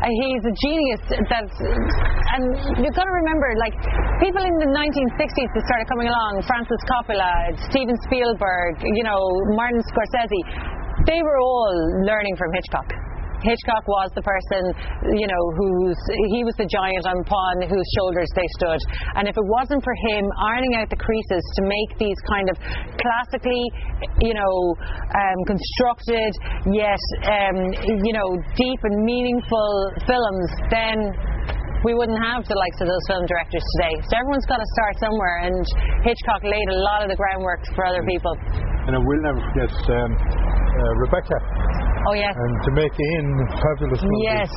[0.06, 1.02] he's a genius.
[1.34, 2.44] That's and
[2.78, 3.74] you've got to remember, like
[4.22, 9.20] people in the 1960s that started coming along, Francis Coppola, Steven Spielberg, you know,
[9.58, 10.81] Martin Scorsese.
[11.08, 11.74] They were all
[12.06, 12.90] learning from Hitchcock.
[13.42, 14.62] Hitchcock was the person,
[15.18, 15.98] you know, who's
[16.38, 18.78] he was the giant upon whose shoulders they stood.
[19.18, 22.56] And if it wasn't for him ironing out the creases to make these kind of
[23.02, 23.66] classically,
[24.22, 24.54] you know,
[25.10, 26.32] um, constructed
[26.70, 27.58] yet, um,
[28.06, 29.74] you know, deep and meaningful
[30.06, 30.98] films, then
[31.82, 33.98] we wouldn't have the likes of those film directors today.
[34.06, 35.66] So everyone's got to start somewhere, and
[36.06, 38.38] Hitchcock laid a lot of the groundwork for other people.
[38.86, 40.14] And I will never forget um,
[41.02, 41.38] Rebecca.
[42.10, 42.34] Oh yes.
[42.34, 43.30] And Jamaica Inn
[43.62, 44.26] fabulous movie.
[44.26, 44.50] Yes.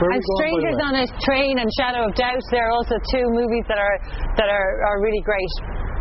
[0.00, 2.40] and Strangers on a Train and Shadow of Doubt.
[2.48, 3.96] There are also two movies that are
[4.40, 5.52] that are, are really great.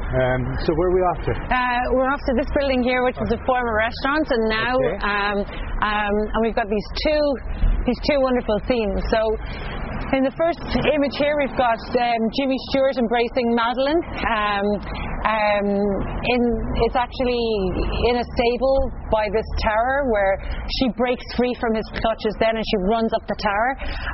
[0.06, 1.34] Um, so where are we off to?
[1.34, 4.96] Uh, we're off to this building here, which was a former restaurant, and now okay.
[5.04, 5.38] um,
[5.84, 7.24] um, and we've got these two
[7.84, 9.04] these two wonderful scenes.
[9.12, 9.20] So
[10.16, 10.62] in the first
[10.96, 14.00] image here, we've got um, Jimmy Stewart embracing Madeleine.
[15.26, 16.42] Um, in,
[16.86, 17.46] it's actually
[18.14, 20.38] in a stable by this tower where
[20.82, 23.70] she breaks free from his clutches then and she runs up the tower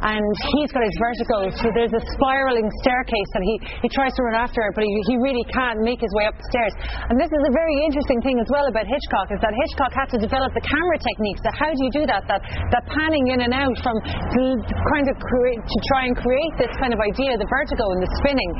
[0.08, 0.24] and
[0.56, 1.52] he's got his vertigo.
[1.60, 4.92] So there's a spiraling staircase and he, he tries to run after her but he,
[5.12, 6.74] he really can't make his way up the stairs.
[7.12, 10.08] And this is a very interesting thing as well about Hitchcock is that Hitchcock had
[10.16, 11.44] to develop the camera techniques.
[11.44, 12.24] That how do you do that?
[12.32, 12.40] That,
[12.72, 14.48] that panning in and out from the
[14.96, 18.52] kind of to try and create this kind of idea the vertigo and the spinning.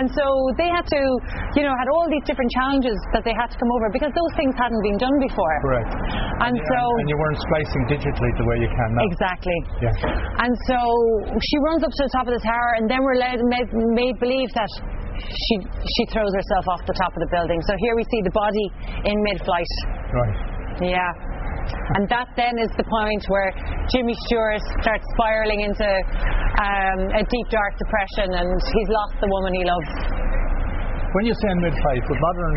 [0.00, 0.24] And so
[0.56, 1.02] they had to
[1.58, 4.08] you know had all all these different challenges that they had to come over because
[4.16, 5.56] those things hadn't been done before.
[5.60, 5.92] Correct.
[6.40, 9.04] And, and so and you weren't splicing digitally the way you can now.
[9.04, 9.58] Exactly.
[9.84, 9.92] Yeah.
[10.40, 10.80] And so
[11.36, 14.16] she runs up to the top of the tower, and then we're led, made, made
[14.16, 14.72] believe that
[15.20, 17.60] she she throws herself off the top of the building.
[17.68, 18.66] So here we see the body
[19.04, 19.72] in mid-flight.
[20.16, 20.36] Right.
[20.80, 21.12] Yeah.
[22.00, 23.52] And that then is the point where
[23.92, 29.52] Jimmy Stewart starts spiraling into um, a deep, dark depression, and he's lost the woman
[29.54, 30.39] he loves.
[31.10, 32.54] When you say mid-flight, with modern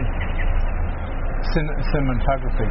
[1.57, 2.69] cin- cinematography,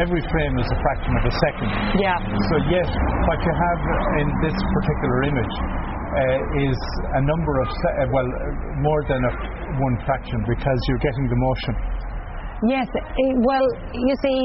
[0.00, 1.68] every frame is a fraction of a second.
[2.00, 2.16] Yeah.
[2.48, 2.88] So yes,
[3.28, 3.80] what you have
[4.24, 6.78] in this particular image uh, is
[7.12, 9.32] a number of, se- uh, well, uh, more than a
[9.76, 11.74] one fraction because you're getting the motion.
[12.66, 12.90] Yes,
[13.46, 13.62] well,
[13.94, 14.38] you see,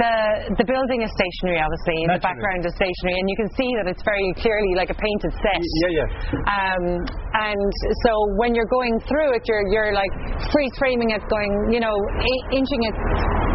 [0.00, 0.14] the
[0.56, 2.16] the building is stationary, obviously, Naturally.
[2.16, 5.28] the background is stationary, and you can see that it's very clearly like a painted
[5.44, 5.60] set.
[5.60, 6.08] Yeah, yeah.
[6.56, 6.84] Um,
[7.36, 7.70] and
[8.08, 10.08] so when you're going through it, you're you're like
[10.48, 11.92] freeze framing it, going, you know,
[12.48, 12.96] inching it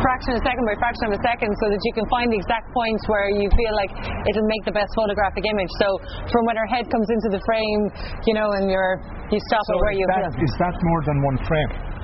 [0.05, 2.37] fraction of a second by fraction of a second, so that you can find the
[2.37, 3.89] exact points where you feel like
[4.29, 5.71] it'll make the best photographic image.
[5.81, 5.97] So
[6.29, 7.81] from when her head comes into the frame,
[8.29, 9.01] you know, and you're
[9.33, 10.45] you stop So it where you that, feel.
[10.45, 11.94] is that more than one frame?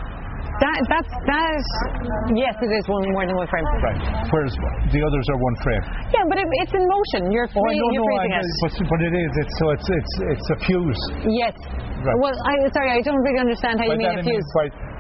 [0.62, 1.66] That that's that is
[2.38, 3.66] yes, it is one more than one frame.
[3.82, 3.98] Right.
[4.30, 4.54] Whereas
[4.94, 5.84] the others are one frame.
[6.14, 7.34] Yeah, but it, it's in motion.
[7.34, 8.62] You're Oh, free, no, you're no, I, freezing it.
[8.62, 9.32] but, but it is.
[9.42, 11.02] It's so it's it's it's a fuse.
[11.34, 11.58] Yes.
[12.06, 12.18] Right.
[12.22, 14.46] Well, I sorry, I don't really understand how By you mean a I fuse.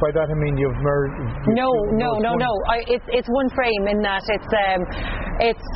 [0.02, 1.16] By, that I mean you've merged.
[1.54, 2.52] No, no, no, no.
[2.68, 4.82] I, it's it's one frame in that it's um,
[5.40, 5.68] it's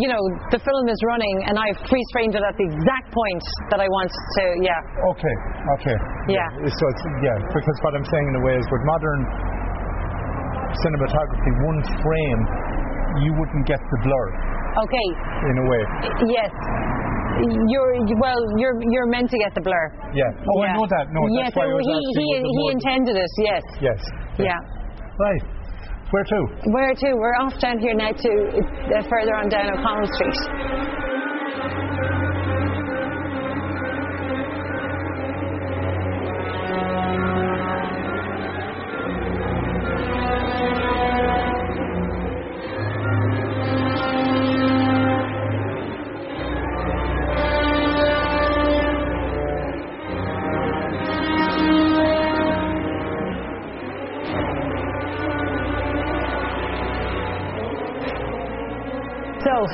[0.00, 0.22] you know
[0.54, 3.88] the film is running and I've freeze framed it at the exact point that I
[3.90, 4.44] want to.
[4.62, 4.78] Yeah.
[5.12, 5.36] Okay.
[5.82, 5.98] Okay.
[6.30, 6.48] Yeah.
[6.64, 9.20] So it's yeah because what I'm saying in a way is with modern
[10.86, 12.40] cinematography, one frame,
[13.24, 14.26] you wouldn't get the blur
[14.84, 15.08] Okay.
[15.48, 15.82] in a way.
[16.28, 16.52] Yes.
[17.36, 18.40] You're well.
[18.56, 19.86] You're you're meant to get the blur.
[20.16, 20.24] Yeah.
[20.32, 21.04] Oh, I know that.
[21.12, 23.30] No, yes, that's why I was he he he intended it.
[23.36, 23.62] Yes.
[23.80, 24.00] Yes.
[24.40, 24.56] Yeah.
[25.20, 25.42] Right.
[26.10, 26.38] Where to?
[26.72, 27.08] Where to?
[27.18, 30.38] We're off down here now to uh, further on down O'Connell Street.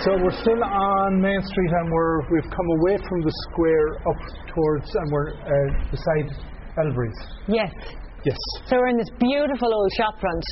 [0.03, 4.19] So we're still on Main Street and we're we've come away from the square up
[4.51, 6.27] towards and we're uh, beside
[6.83, 7.15] Elvery's.
[7.47, 7.71] yes.
[8.25, 8.39] Yes.
[8.67, 10.43] So we're in this beautiful old shop front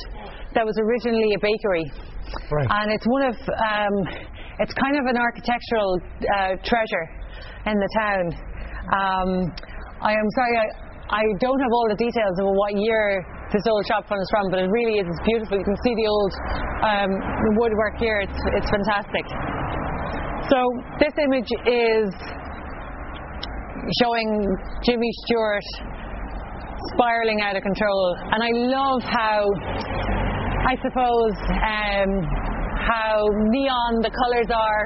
[0.55, 1.87] that was originally a bakery.
[2.51, 2.67] Right.
[2.67, 3.95] And it's one of, um,
[4.59, 5.99] it's kind of an architectural
[6.35, 7.05] uh, treasure
[7.67, 8.23] in the town.
[8.91, 9.29] Um,
[9.99, 10.67] I am sorry, I,
[11.11, 14.49] I don't have all the details of what year this old shop front is from,
[14.51, 15.59] but it really is it's beautiful.
[15.59, 16.33] You can see the old
[16.87, 17.11] um,
[17.59, 18.23] woodwork here.
[18.23, 19.25] It's, it's fantastic.
[20.47, 20.59] So
[20.99, 22.09] this image is
[23.99, 24.29] showing
[24.83, 25.67] Jimmy Stewart
[26.95, 28.15] spiraling out of control.
[28.31, 29.47] And I love how,
[30.67, 32.11] I suppose, um,
[32.79, 34.83] how neon the colours are,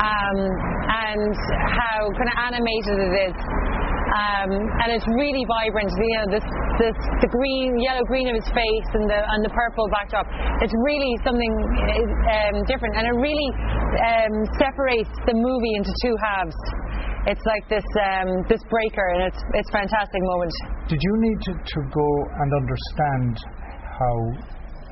[0.00, 0.38] um,
[0.84, 1.34] and
[1.68, 3.63] how kind of animated it is.
[4.14, 5.90] Um, and it's really vibrant.
[5.90, 6.46] You know, this,
[6.78, 10.30] this, the green, yellow green of his face, and the and the purple backdrop.
[10.62, 13.50] It's really something um, different, and it really
[13.98, 16.58] um, separates the movie into two halves.
[17.26, 20.54] It's like this um, this breaker, and it's it's a fantastic moment.
[20.86, 22.08] Did you need to, to go
[22.38, 23.34] and understand
[23.98, 24.16] how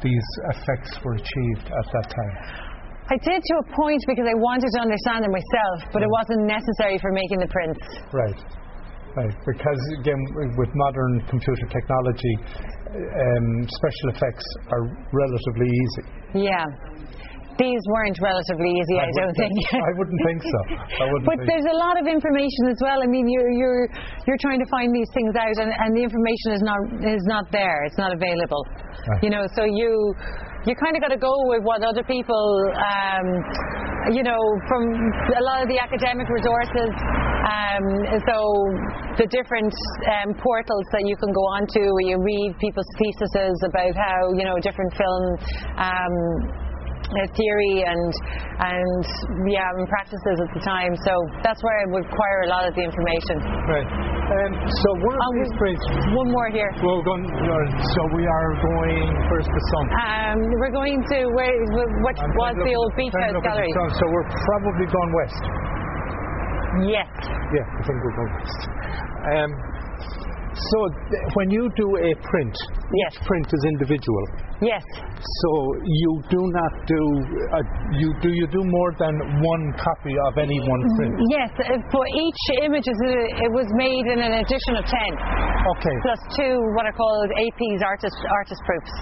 [0.03, 2.35] these effects were achieved at that time?
[3.13, 6.47] I did to a point because I wanted to understand it myself, but it wasn't
[6.47, 7.83] necessary for making the prints.
[8.11, 8.62] Right.
[9.17, 9.35] Right.
[9.45, 10.21] Because again,
[10.57, 12.35] with modern computer technology,
[12.93, 16.49] um, special effects are relatively easy.
[16.49, 16.65] Yeah.
[17.61, 19.53] These weren't relatively easy, I, don't wouldn't think.
[19.77, 20.61] I wouldn't think so.
[20.73, 21.49] I wouldn't But think.
[21.53, 23.05] there's a lot of information as well.
[23.05, 23.85] I mean, you're you're
[24.25, 27.53] you're trying to find these things out, and, and the information is not is not
[27.53, 27.85] there.
[27.85, 28.65] It's not available.
[28.65, 29.21] Right.
[29.29, 30.17] You know, so you
[30.67, 32.47] you kind of got to go with what other people,
[32.79, 33.27] um,
[34.15, 34.39] you know,
[34.71, 34.83] from
[35.35, 36.91] a lot of the academic resources.
[37.43, 37.85] Um,
[38.23, 38.39] so
[39.19, 39.75] the different
[40.07, 44.45] um, portals that you can go onto, where you read people's theses about how you
[44.47, 46.62] know different film.
[47.13, 48.09] Uh, theory and
[48.57, 49.05] and
[49.45, 50.97] yeah and practices at the time.
[51.05, 51.13] So
[51.45, 53.37] that's where I would acquire a lot of the information.
[53.69, 53.85] Right.
[53.85, 55.85] Um, so one of Um, these prints.
[56.17, 56.73] One more here.
[56.81, 59.13] Well, going, so we are going.
[59.29, 59.85] Where's the sun?
[59.93, 61.53] Um, we're going to where
[62.01, 63.93] what I'm was the old beach house to look at the gallery?
[64.01, 65.43] So we're probably going west.
[66.97, 67.13] Yes.
[67.53, 68.61] Yeah, I think we're going west.
[69.37, 69.51] Um,
[70.53, 72.55] so th- when you do a print,
[72.93, 73.17] Yes.
[73.17, 74.25] each print is individual.
[74.63, 74.85] Yes.
[75.19, 75.51] So
[75.83, 77.01] you do not do
[77.57, 77.59] uh,
[77.99, 81.15] you do you do more than one copy of any one print.
[81.33, 81.51] Yes.
[81.59, 85.11] uh, For each image, is a- it was made in an edition of ten,
[85.77, 88.95] Okay, plus two what are called APs artist artist proofs.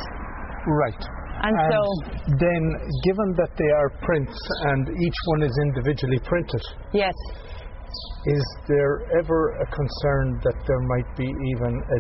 [0.87, 1.03] right.
[1.43, 1.81] And so
[2.37, 2.63] then,
[3.09, 4.37] given that they are prints
[4.69, 6.61] and each one is individually printed,
[6.93, 7.15] yes.
[8.27, 11.99] Is there ever a concern that there might be even a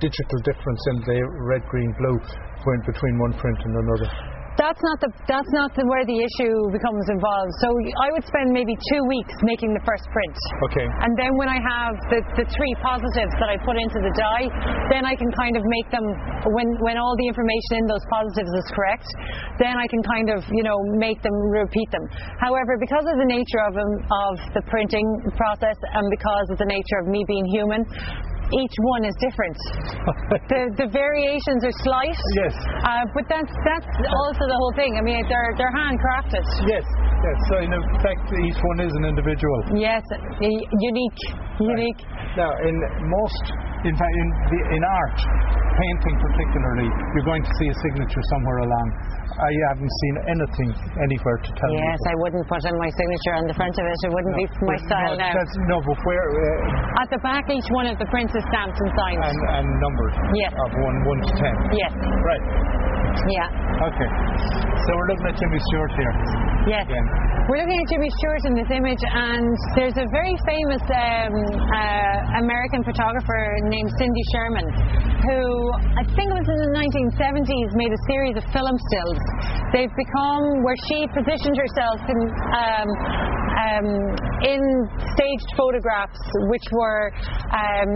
[0.00, 2.18] digital difference in the red, green, blue
[2.64, 4.31] when between one print and another?
[4.60, 7.52] That's not the that's not the, where the issue becomes involved.
[7.64, 10.36] So I would spend maybe two weeks making the first print.
[10.68, 10.84] Okay.
[10.84, 14.46] And then when I have the, the three positives that I put into the die,
[14.92, 16.04] then I can kind of make them
[16.52, 19.08] when when all the information in those positives is correct,
[19.56, 22.04] then I can kind of you know make them repeat them.
[22.36, 27.00] However, because of the nature of of the printing process and because of the nature
[27.00, 27.88] of me being human,
[28.52, 29.56] each one is different.
[30.52, 32.18] the the variations are slight.
[32.36, 32.54] Yes.
[32.84, 34.96] Uh, but that's that's also the whole thing.
[34.98, 36.44] I mean, they're they're handcrafted.
[36.68, 37.36] Yes, yes.
[37.48, 39.58] So in effect, each one is an individual.
[39.76, 40.02] Yes,
[40.40, 41.20] unique,
[41.60, 42.00] unique.
[42.36, 42.74] Now, in
[43.12, 43.44] most,
[43.84, 45.18] in fact, in, the, in art,
[45.76, 48.86] painting particularly, you're going to see a signature somewhere along.
[49.32, 50.70] I haven't seen anything
[51.00, 51.80] anywhere to tell me.
[51.80, 53.96] Yes, I wouldn't put in my signature on the front of it.
[54.04, 55.32] It wouldn't be my style no, now.
[55.32, 58.76] That's, no, but where uh, At the back, each one of the prints is stamped
[58.76, 59.22] and signed.
[59.24, 60.52] and, and numbered Yes.
[60.52, 61.54] of one one to ten.
[61.72, 61.92] yes.
[62.24, 62.44] Right.
[63.12, 63.86] Yeah.
[63.92, 64.08] Okay.
[64.82, 66.14] So we're looking at Jimmy Stewart here.
[66.66, 66.84] Yes.
[66.88, 67.06] Again.
[67.50, 71.34] We're looking at Jimmy Stewart in this image, and there's a very famous um,
[71.74, 74.66] uh, American photographer named Cindy Sherman,
[75.26, 75.42] who
[75.98, 79.20] I think it was in the 1970s made a series of film stills.
[79.74, 82.18] They've become where she positioned herself in.
[82.54, 82.88] Um,
[83.62, 83.86] um,
[84.42, 84.62] in
[85.14, 86.18] staged photographs,
[86.50, 87.12] which were
[87.54, 87.90] um,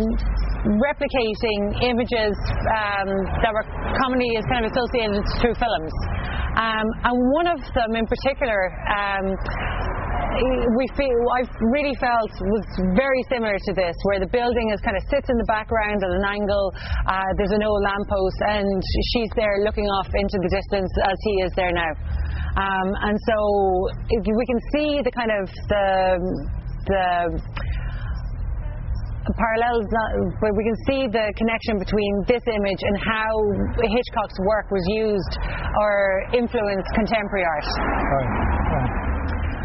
[0.79, 2.35] replicating images
[2.71, 3.09] um,
[3.43, 3.67] that were
[4.03, 5.95] commonly kind of associated to films.
[6.57, 9.27] Um, and one of them in particular, um,
[10.37, 11.43] we feel I
[11.73, 15.37] really felt was very similar to this, where the building is kind of sits in
[15.37, 16.73] the background at an angle.
[17.09, 21.35] Uh, there's an old lamppost, and she's there looking off into the distance as he
[21.45, 21.93] is there now.
[22.57, 23.37] Um, and so
[24.11, 25.87] we can see the kind of the
[29.27, 33.33] the parallels, uh, but we can see the connection between this image and how
[33.75, 35.33] Hitchcock's work was used
[35.83, 37.67] or influenced contemporary art.
[37.67, 39.06] Right.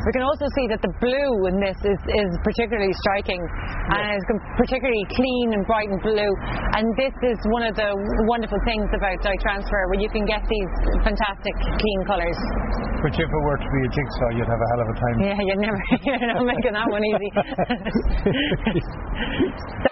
[0.01, 4.25] We can also see that the blue in this is, is particularly striking and it's
[4.57, 6.31] particularly clean and bright and blue.
[6.73, 7.93] And this is one of the
[8.25, 10.71] wonderful things about dye transfer where you can get these
[11.05, 12.33] fantastic clean colours.
[13.05, 15.15] Which if it were to be a jigsaw, you'd have a hell of a time.
[15.21, 17.29] Yeah, you're never you're not making that one easy.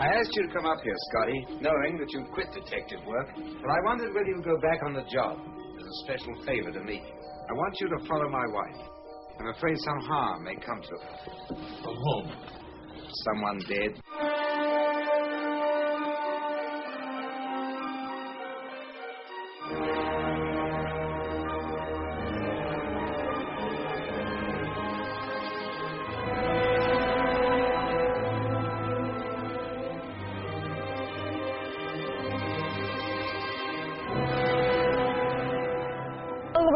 [0.00, 3.68] I asked you to come up here, Scotty, knowing that you quit detective work, but
[3.68, 7.04] I wondered whether you'd go back on the job as a special favor to me.
[7.04, 8.99] I want you to follow my wife.
[9.40, 11.56] I'm afraid some harm may come to her.
[11.82, 12.32] From whom?
[13.24, 14.02] Someone dead.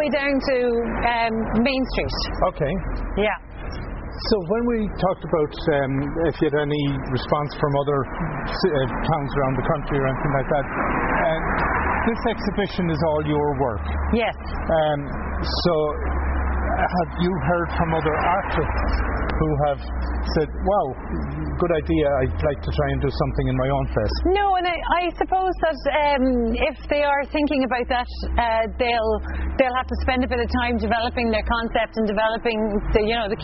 [0.04, 0.56] Way down to
[1.08, 1.34] um,
[1.64, 2.16] Main Street.
[2.52, 2.74] Okay.
[3.16, 3.32] Yeah.
[4.30, 5.92] So when we talked about um,
[6.30, 10.48] if you had any response from other uh, towns around the country or anything like
[10.54, 11.40] that, uh,
[12.06, 13.84] this exhibition is all your work.
[14.14, 14.36] Yes.
[14.38, 15.00] Um,
[15.42, 15.74] so
[16.74, 19.80] have you heard from other artists who have
[20.38, 20.86] said, "Wow,
[21.58, 22.06] good idea.
[22.22, 25.02] I'd like to try and do something in my own face." No, and I, I
[25.18, 29.18] suppose that um, if they are thinking about that, uh, they'll
[29.58, 32.58] they'll have to spend a bit of time developing their concept and developing
[32.90, 33.38] the you know the,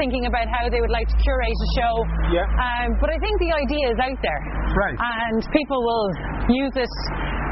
[0.00, 1.94] thinking about how they would like to curate a show.
[2.32, 2.46] Yeah.
[2.48, 4.42] Um, but I think the idea is out there,
[4.76, 4.96] Right.
[4.96, 6.08] and people will
[6.48, 6.92] use it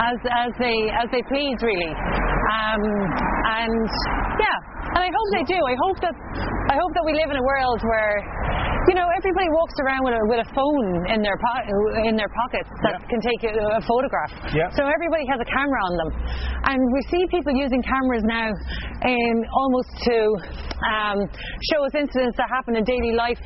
[0.00, 1.92] as as they as they please, really.
[1.92, 2.82] Um,
[3.60, 3.88] and
[4.40, 4.58] yeah,
[4.96, 5.58] and I hope they do.
[5.60, 6.16] I hope that
[6.72, 8.14] I hope that we live in a world where
[8.88, 11.66] you know everybody walks around with a with a phone in their po-
[12.08, 13.10] in their pockets that Yeah.
[13.10, 14.32] can take a, a photograph.
[14.56, 14.68] Yeah.
[14.72, 16.10] So everybody has a camera on them,
[16.72, 18.48] and we see people using cameras now
[19.04, 20.18] in almost to
[20.88, 21.18] um,
[21.70, 23.40] show us incidents that happen in daily life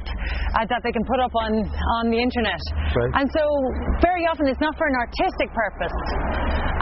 [0.54, 1.52] uh, that they can put up on
[2.00, 2.62] on the internet.
[2.94, 3.12] Right.
[3.18, 3.42] And so
[4.00, 5.96] very often it's not for an artistic purpose.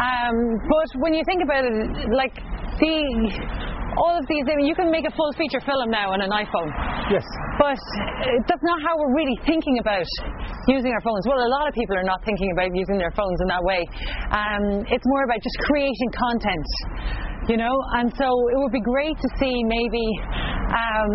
[0.00, 0.36] Um,
[0.68, 1.74] but when you think about it,
[2.12, 2.34] like
[2.80, 2.96] the
[3.98, 6.30] all of these, I mean, you can make a full feature film now on an
[6.30, 6.70] iPhone.
[7.10, 7.26] Yes.
[7.58, 7.80] But
[8.46, 10.06] that's not how we're really thinking about
[10.68, 11.26] using our phones.
[11.26, 13.82] Well, a lot of people are not thinking about using their phones in that way.
[14.30, 16.68] Um, it's more about just creating content,
[17.50, 17.74] you know.
[17.98, 20.06] And so it would be great to see maybe
[20.70, 21.10] um,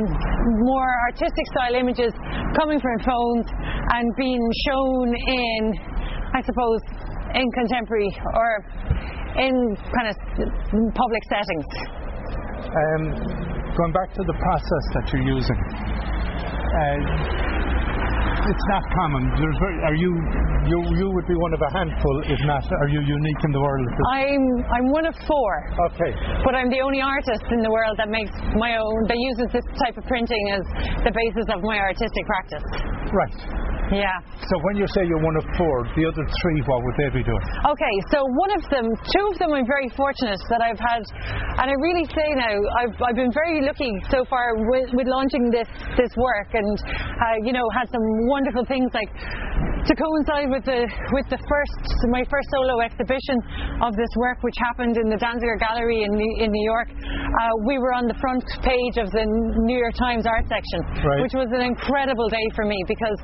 [0.67, 2.11] more artistic style images
[2.59, 3.47] coming from phones
[3.95, 5.61] and being shown in,
[6.35, 6.81] I suppose,
[7.35, 8.49] in contemporary or
[9.39, 9.53] in
[9.95, 10.15] kind of
[10.93, 11.67] public settings.
[12.75, 13.07] Um,
[13.71, 16.99] going back to the process that you're using, uh,
[18.51, 19.31] it's not common.
[19.31, 20.11] There's very, are you,
[20.67, 23.63] you you would be one of a handful, if not, are you unique in the
[23.63, 23.87] world?
[24.11, 24.43] I'm
[24.75, 25.51] I'm one of four.
[25.95, 26.11] Okay.
[26.43, 29.63] But I'm the only artist in the world that makes my own, that uses this
[29.79, 30.67] type of printing as
[31.07, 32.67] the basis of my artistic practice.
[33.15, 33.64] Right.
[33.93, 34.17] Yeah.
[34.49, 37.23] So when you say you're one of four, the other three, what would they be
[37.23, 37.43] doing?
[37.69, 41.05] Okay, so one of them, two of them I'm very fortunate that I've had,
[41.61, 45.53] and I really say now, I've, I've been very lucky so far with, with launching
[45.53, 49.09] this, this work and, uh, you know, had some wonderful things like
[49.85, 50.81] to coincide with the,
[51.13, 51.77] with the first,
[52.09, 53.37] my first solo exhibition
[53.85, 56.89] of this work, which happened in the Danziger Gallery in, New- in New York.
[56.89, 59.25] Uh, we were on the front page of the
[59.69, 61.21] New York Times art section, Right.
[61.21, 63.17] which was an incredible day for me because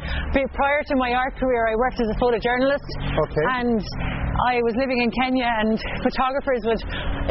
[0.53, 2.89] prior to my art career, I worked as a photojournalist.
[3.09, 3.45] Okay.
[3.62, 3.82] And
[4.47, 6.82] I was living in Kenya, and photographers would,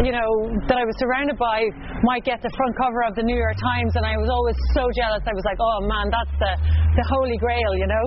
[0.06, 0.30] you know,
[0.68, 1.64] that I was surrounded by
[2.06, 4.84] might get the front cover of the New York Times, and I was always so
[4.94, 5.22] jealous.
[5.26, 6.52] I was like, oh man, that's the,
[6.98, 8.04] the holy grail, you know.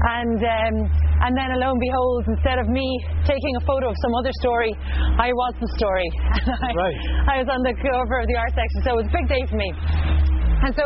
[0.00, 0.74] And um,
[1.22, 2.86] and then, lo and behold, instead of me
[3.22, 4.72] taking a photo of some other story,
[5.20, 6.08] I was the story.
[6.34, 6.98] I, Right.
[7.28, 9.42] I was on the cover of the art section, so it was a big day
[9.46, 9.70] for me.
[10.60, 10.84] And so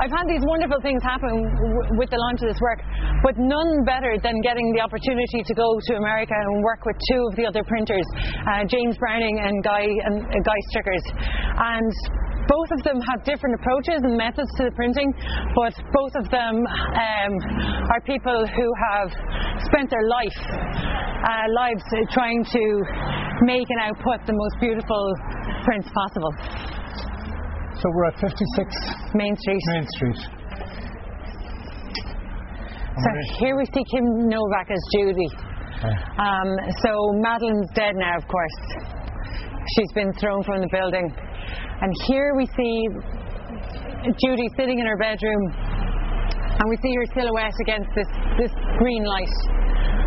[0.00, 2.80] I've had these wonderful things happen w- with the launch of this work,
[3.20, 7.20] but none better than getting the opportunity to go to America and work with two
[7.28, 8.08] of the other printers,
[8.48, 11.04] uh, James Browning and Guy and uh, Guy Stricherz.
[11.60, 11.92] And
[12.48, 15.12] both of them have different approaches and methods to the printing,
[15.54, 17.32] but both of them um,
[17.90, 19.08] are people who have
[19.68, 20.38] spent their life
[21.22, 22.62] uh, lives trying to
[23.42, 25.04] make and output the most beautiful
[25.64, 26.32] prints possible.
[27.78, 28.34] So we're at 56
[29.14, 29.62] Main Street.
[29.74, 30.20] Main Street.
[32.92, 35.30] So here we see Kim Novak as Judy.
[35.82, 38.58] Um, so Madeleine's dead now, of course.
[39.74, 41.10] She's been thrown from the building.
[41.82, 42.86] And here we see
[44.22, 48.06] Judy sitting in her bedroom, and we see her silhouette against this,
[48.38, 49.34] this green light.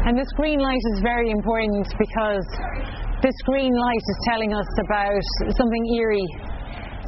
[0.07, 2.47] And this green light is very important because
[3.21, 5.19] this green light is telling us about
[5.51, 6.30] something eerie,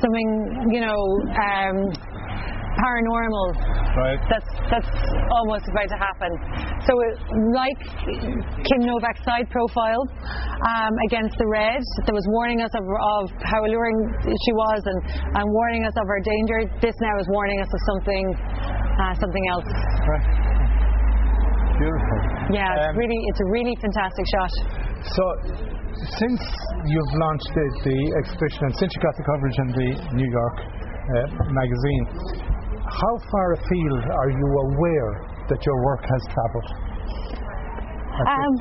[0.03, 0.99] something, you know,
[1.32, 1.93] um,
[2.78, 3.47] paranormal
[3.97, 4.21] Right.
[4.30, 4.91] that's that's
[5.41, 6.30] almost about to happen.
[6.86, 7.13] So, it,
[7.57, 7.80] like
[8.61, 10.05] Kim Novak's side profile
[10.69, 14.99] um, against the red, that was warning us of, of how alluring she was and,
[15.34, 16.59] and warning us of her danger.
[16.78, 18.25] This now is warning us of something
[19.01, 19.69] uh, something else.
[20.05, 20.25] Right.
[21.82, 22.17] Beautiful.
[22.53, 24.51] Yeah, it's Um, really it's a really fantastic shot.
[25.17, 25.23] So,
[26.21, 26.41] since
[26.86, 29.89] you've launched the, the exhibition and since you got the coverage in the
[30.21, 31.17] New York uh,
[31.49, 32.03] magazine,
[32.88, 35.11] how far afield are you aware
[35.49, 36.69] that your work has travelled?
[38.17, 38.53] Um,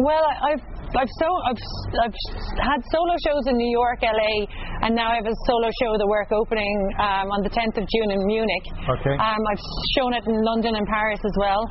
[0.00, 1.62] well, I- I've I've, so, I've
[2.04, 2.16] I've
[2.60, 4.44] had solo shows in New York, LA,
[4.84, 7.88] and now I have a solo show, The Work, opening um, on the 10th of
[7.88, 8.66] June in Munich.
[9.00, 9.16] Okay.
[9.16, 9.64] Um, I've
[9.96, 11.64] shown it in London and Paris as well.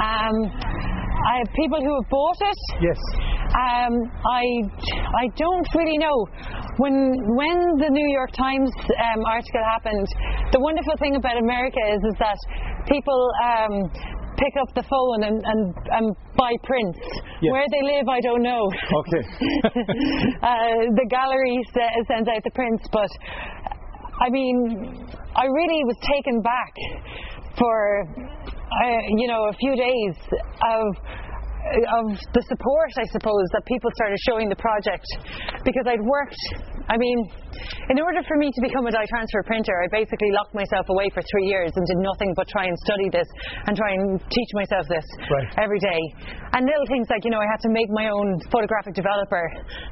[0.00, 0.36] Um,
[1.24, 2.60] I have people who have bought it.
[2.80, 3.00] Yes.
[3.54, 3.94] Um,
[4.28, 4.44] I
[5.22, 6.16] I don't really know.
[6.78, 6.94] When
[7.36, 10.06] when the New York Times um, article happened,
[10.52, 12.38] the wonderful thing about America is is that
[12.88, 13.20] people.
[13.42, 13.90] Um,
[14.36, 16.98] Pick up the phone and, and, and buy prints.
[17.40, 17.52] Yes.
[17.52, 18.66] Where they live, I don't know.
[18.66, 19.22] Okay.
[20.42, 23.06] uh, the gallery se- sends out the prints, but
[24.20, 25.06] I mean,
[25.36, 26.74] I really was taken back
[27.56, 27.76] for
[28.72, 30.96] uh, you know a few days of
[31.64, 32.06] Uh, of
[32.36, 35.08] the support, I suppose, that people started showing the project
[35.64, 36.36] because I'd worked.
[36.92, 37.16] I mean,
[37.88, 41.08] in order for me to become a dye transfer printer, I basically locked myself away
[41.08, 43.24] for three years and did nothing but try and study this
[43.64, 45.48] and try and teach myself this Right.
[45.56, 46.00] every day.
[46.52, 49.44] And little things like, you know, I had to make my own photographic developer.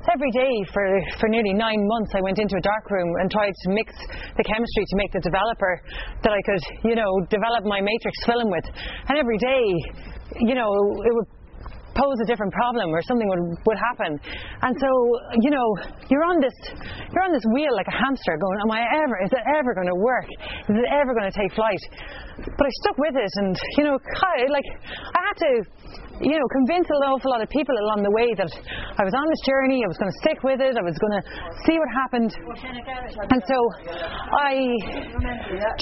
[0.04, 0.84] So every day for,
[1.24, 3.96] for nearly nine months, I went into a dark room and tried to mix
[4.36, 5.80] the chemistry to make the developer
[6.20, 8.68] that I could, you know, develop my matrix film with.
[9.08, 9.64] And every day,
[10.44, 11.28] you know, it would
[11.94, 14.18] pose a different problem or something would, would happen.
[14.62, 14.90] And so,
[15.40, 15.68] you know,
[16.08, 16.54] you're on this
[17.12, 19.96] you're on this wheel like a hamster going, Am I ever is it ever gonna
[19.96, 20.26] work?
[20.68, 21.82] Is it ever gonna take flight?
[22.36, 23.98] But I stuck with it and, you know,
[24.50, 24.68] like
[25.14, 25.52] I had to
[26.22, 28.46] you know, convince an awful lot of people along the way that
[28.94, 31.16] I was on this journey, I was going to stick with it, I was going
[31.18, 31.22] to
[31.66, 32.30] see what happened.
[33.26, 33.58] And so
[34.38, 34.54] I,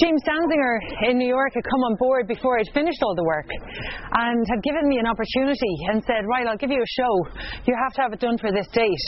[0.01, 0.73] James Danziger
[1.13, 4.65] in New York had come on board before I'd finished all the work and had
[4.65, 7.13] given me an opportunity and said, right, I'll give you a show.
[7.69, 9.05] You have to have it done for this date.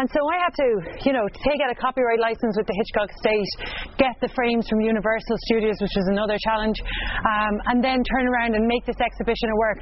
[0.00, 0.68] And so I had to,
[1.04, 3.52] you know, take out a copyright license with the Hitchcock Estate,
[4.00, 8.54] get the frames from Universal Studios, which was another challenge, um, and then turn around
[8.54, 9.78] and make this exhibition a work.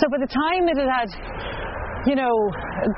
[0.00, 1.10] So by the time it had had
[2.06, 2.32] you know,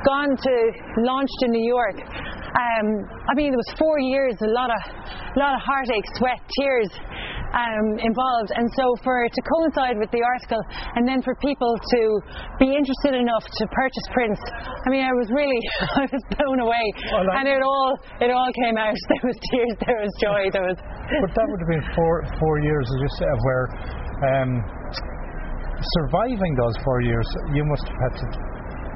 [0.06, 0.54] gone to
[1.02, 1.98] launched in New York.
[1.98, 2.86] Um,
[3.26, 4.80] I mean, it was four years, a lot of,
[5.34, 6.90] a lot of heartache, sweat, tears
[7.52, 10.60] um, involved, and so for it to coincide with the article,
[10.96, 12.00] and then for people to
[12.58, 14.40] be interested enough to purchase prints,
[14.84, 15.60] I mean, I was really,
[16.02, 18.96] I was blown away, Well, and it all, it all came out.
[19.12, 20.78] There was tears, there was joy, there was.
[20.80, 23.64] But that would have been four four years, as you said, where
[24.24, 24.50] um,
[26.00, 28.26] surviving those four years, you must have had to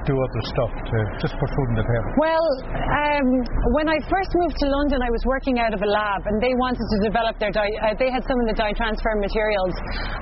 [0.06, 2.10] do other stuff to just put food on the table.
[2.22, 3.26] Well, um,
[3.74, 6.54] when I first moved to London, I was working out of a lab, and they
[6.62, 7.68] wanted to develop their dye.
[7.82, 9.74] Uh, they had some of the dye transfer materials,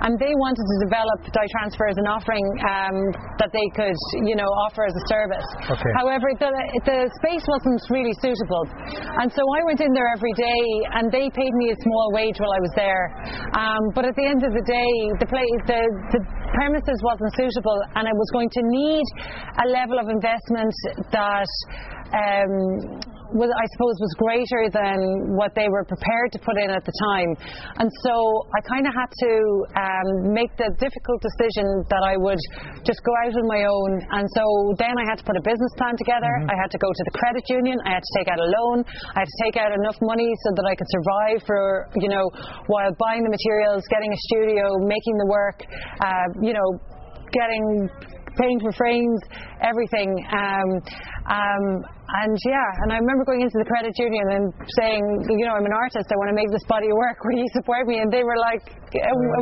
[0.08, 2.96] and they wanted to develop dye transfer as an offering um,
[3.38, 5.48] that they could, you know, offer as a service.
[5.68, 5.92] Okay.
[6.00, 6.50] However, the,
[6.88, 8.64] the space wasn't really suitable,
[9.20, 10.64] and so I went in there every day,
[10.96, 13.04] and they paid me a small wage while I was there.
[13.52, 15.82] Um, but at the end of the day, the place, the,
[16.16, 16.20] the
[16.56, 19.06] premises wasn't suitable, and I was going to need
[19.60, 20.72] a level of investment
[21.10, 21.50] that.
[22.14, 26.86] Um, was, I suppose, was greater than what they were prepared to put in at
[26.86, 27.30] the time.
[27.82, 28.14] And so
[28.54, 29.32] I kind of had to
[29.74, 32.38] um, make the difficult decision that I would
[32.86, 33.90] just go out on my own.
[34.14, 34.44] And so
[34.78, 36.30] then I had to put a business plan together.
[36.46, 37.76] I had to go to the credit union.
[37.82, 38.86] I had to take out a loan.
[39.18, 42.24] I had to take out enough money so that I could survive for, you know,
[42.70, 45.58] while buying the materials, getting a studio, making the work,
[45.98, 46.68] uh, you know,
[47.34, 47.90] getting
[48.38, 49.20] paying for frames,
[49.62, 50.10] everything.
[50.30, 50.68] Um,
[51.24, 51.64] um,
[52.04, 54.44] and yeah, and I remember going into the credit union and
[54.78, 55.02] saying,
[55.34, 57.16] you know, I'm an artist, I want to make this body of work.
[57.24, 57.98] Will you support me?
[57.98, 58.62] And they were like,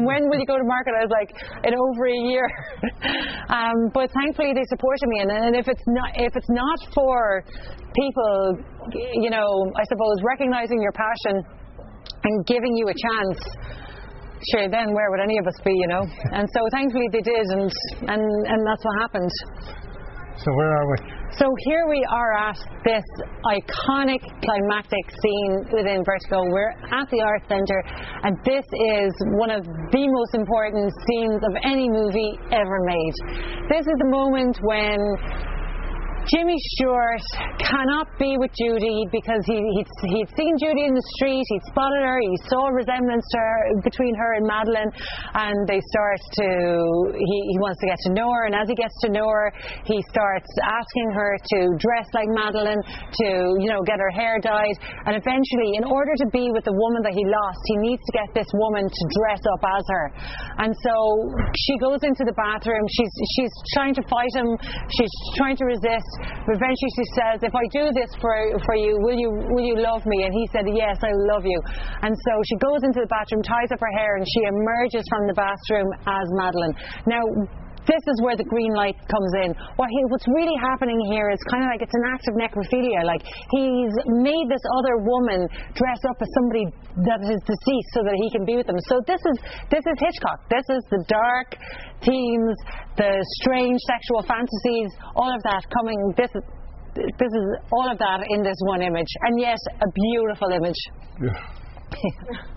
[0.07, 0.97] when will you go to market?
[0.97, 1.31] I was like,
[1.67, 2.47] in over a year.
[3.59, 5.19] um, but thankfully, they supported me.
[5.27, 7.45] And, and if it's not, if it's not for
[7.93, 8.65] people,
[9.21, 11.45] you know, I suppose recognizing your passion
[12.25, 13.41] and giving you a chance
[14.51, 17.47] sure then where would any of us be you know and so thankfully they did
[17.55, 17.71] and
[18.09, 19.31] and and that's what happened
[20.43, 20.97] So where are we?
[21.39, 23.05] so here we are at this
[23.47, 26.45] iconic climactic scene within Vertigo.
[26.51, 27.81] We're at the Art Centre,
[28.25, 28.65] and this
[28.99, 33.15] is one of the most important scenes of any movie ever made.
[33.71, 34.99] This is the moment when
[36.31, 37.27] Jimmy Stewart
[37.59, 42.07] cannot be with Judy because he, he'd, he'd seen Judy in the street, he'd spotted
[42.07, 44.93] her, he saw a resemblance her, between her and Madeleine,
[45.35, 46.47] and they start to,
[47.19, 49.51] he, he wants to get to know her, and as he gets to know her,
[49.83, 52.83] he starts asking her to dress like Madeleine,
[53.19, 54.79] to, you know, get her hair dyed,
[55.11, 58.13] and eventually, in order to be with the woman that he lost, he needs to
[58.15, 60.07] get this woman to dress up as her.
[60.63, 60.95] And so
[61.67, 64.55] she goes into the bathroom, she's, she's trying to fight him,
[64.95, 66.12] she's trying to resist,
[66.47, 68.33] but eventually she says, "If I do this for
[68.67, 71.61] for you, will you will you love me?" And he said, "Yes, I love you."
[72.03, 75.27] And so she goes into the bathroom, ties up her hair, and she emerges from
[75.27, 76.75] the bathroom as Madeleine.
[77.07, 77.23] Now.
[77.83, 79.51] This is where the green light comes in.
[79.75, 83.03] What he, what's really happening here is kind of like it's an act of necrophilia.
[83.03, 83.91] Like he's
[84.23, 86.71] made this other woman dress up as somebody
[87.11, 88.79] that is deceased so that he can be with them.
[88.87, 89.37] So this is
[89.67, 90.47] this is Hitchcock.
[90.47, 91.59] This is the dark
[92.05, 92.57] themes,
[92.97, 93.11] the
[93.43, 95.99] strange sexual fantasies, all of that coming.
[96.17, 96.43] This is
[96.95, 100.81] this is all of that in this one image, and yet a beautiful image.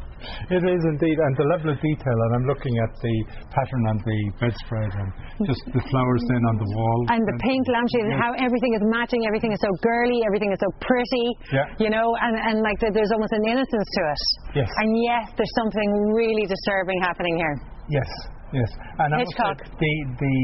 [0.49, 3.15] It is indeed, and the level of detail, and I'm looking at the
[3.53, 5.09] pattern on the bedspread and
[5.45, 6.99] just the flowers then on the wall.
[7.13, 10.57] and the pink lampshade and how everything is matching, everything is so girly, everything is
[10.57, 11.69] so pretty, Yeah.
[11.77, 14.21] you know, and, and like there- there's almost an innocence to it.
[14.65, 14.69] Yes.
[14.81, 17.55] And yet there's something really disturbing happening here.
[17.93, 18.09] Yes,
[18.55, 18.71] yes.
[19.03, 19.59] And I must say, Hitchcock.
[19.77, 19.93] the
[20.23, 20.37] the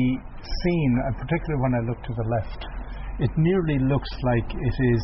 [0.43, 2.61] scene, and particularly when I look to the left,
[3.23, 5.03] it nearly looks like it is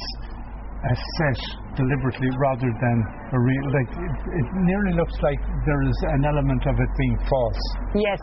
[0.78, 1.41] a set
[1.80, 2.97] deliberately rather than
[3.34, 3.66] a real.
[3.74, 7.64] Like it, it nearly looks like there is an element of it being false.
[7.95, 8.22] Yes.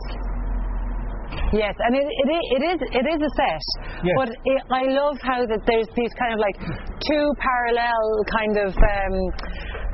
[1.51, 3.65] Yes, and it, it, it is it is a set,
[4.05, 4.15] Yes.
[4.15, 6.55] but it, I love how that there's these kind of like
[7.01, 9.15] two parallel kind of um,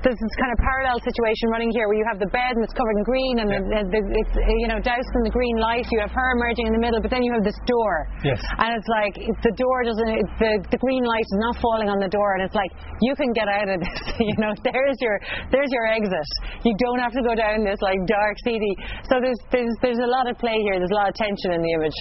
[0.03, 2.73] there's this kind of parallel situation running here where you have the bed and it's
[2.73, 3.61] covered in green and Yeah.
[3.61, 5.85] the, the, it's you know doused in the green light.
[5.93, 7.93] You have her emerging in the middle, but then you have this door.
[8.25, 8.41] Yes.
[8.57, 12.09] And it's like the door doesn't the the green light is not falling on the
[12.09, 12.71] door, and it's like
[13.01, 13.97] you can get out of this.
[14.29, 15.17] you know, there's your
[15.53, 16.29] there's your exit.
[16.65, 18.73] You don't have to go down this like dark seedy.
[19.09, 20.77] So there's there's there's a lot of play here.
[20.77, 21.97] There's a lot of tension in the image.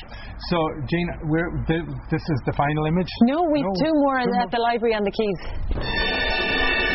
[0.49, 0.57] So,
[0.89, 3.09] Jane, we're, th- this is the final image.
[3.23, 6.90] No, we No, two more two at the library on the quays.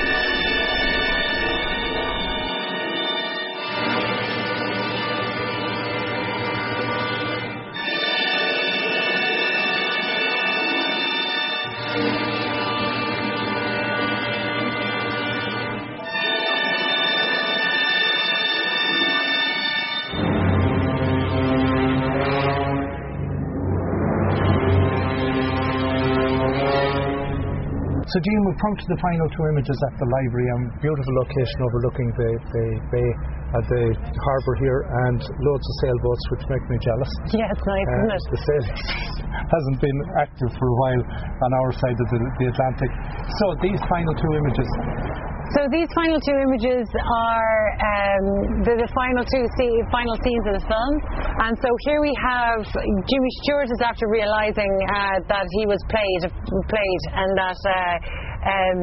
[28.16, 30.47] So, Jean, we've come to the final two images at the library.
[30.55, 33.09] Um, beautiful location overlooking the, the bay
[33.59, 37.11] at the harbour here, and loads of sailboats, which make me jealous.
[37.36, 38.24] Yeah, it's nice, Uh, isn't it?
[38.32, 38.63] the sail
[39.59, 41.03] hasn't been active for a while
[41.43, 42.91] on our side of the, the Atlantic.
[43.36, 44.70] So, these final two images.
[45.53, 48.25] So these final two images are um,
[48.65, 50.93] the, the final two see, final scenes of the film,
[51.45, 56.33] and so here we have Jimmy Stewart is after realizing uh, that he was played
[56.65, 57.59] played and that.
[57.61, 58.79] Uh, um,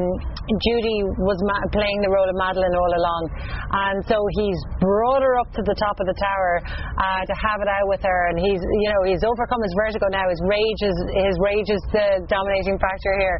[0.59, 3.23] Judy was ma- playing the role of Madeleine all along,
[3.71, 6.59] and so he's brought her up to the top of the tower
[6.99, 10.11] uh, to have it out with her, and he's you know he's overcome his vertigo
[10.11, 10.27] now.
[10.27, 13.37] His rage is his rage is the dominating factor here,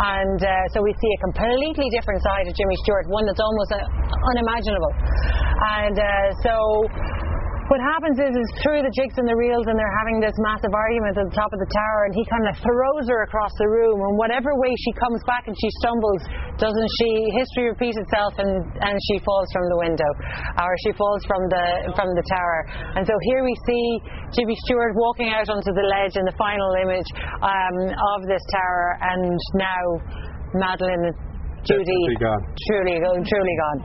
[0.00, 3.70] and uh, so we see a completely different side of Jimmy Stewart, one that's almost
[3.76, 3.84] uh,
[4.32, 4.92] unimaginable,
[5.76, 6.08] and uh,
[6.40, 6.54] so
[7.66, 10.70] what happens is, is through the jigs and the reels, and they're having this massive
[10.70, 13.66] argument at the top of the tower, and he kind of throws her across the
[13.66, 16.22] room, and whatever way she comes back and she stumbles,
[16.62, 17.10] doesn't she?
[17.34, 18.50] History repeats itself, and,
[18.86, 20.10] and she falls from the window,
[20.62, 21.66] or she falls from the
[21.98, 22.58] from the tower.
[22.94, 23.84] And so here we see
[24.38, 27.08] Jimmy Stewart walking out onto the ledge in the final image
[27.42, 27.76] um,
[28.14, 29.84] of this tower, and now
[30.54, 31.10] Madeleine,
[31.66, 32.42] Judy, Definitely gone.
[32.70, 32.96] truly,
[33.26, 33.78] truly gone.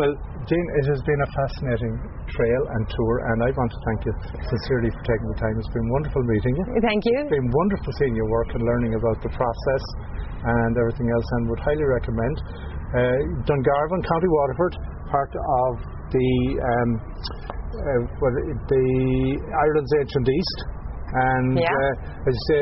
[0.00, 0.12] Well,
[0.48, 4.12] Jean, it has been a fascinating trail and tour, and I want to thank you
[4.46, 5.54] sincerely for taking the time.
[5.58, 6.64] It's been wonderful meeting you.
[6.82, 7.16] Thank you.
[7.26, 9.84] It's been wonderful seeing your work and learning about the process
[10.46, 12.36] and everything else, and would highly recommend.
[12.90, 14.74] Uh, Dungarvan, County Waterford,
[15.10, 15.72] part of
[16.10, 16.90] the um,
[17.70, 18.02] uh,
[18.66, 18.86] the
[19.38, 20.58] Ireland's ancient East,
[21.14, 21.70] and Yeah.
[21.70, 22.60] uh, as you say,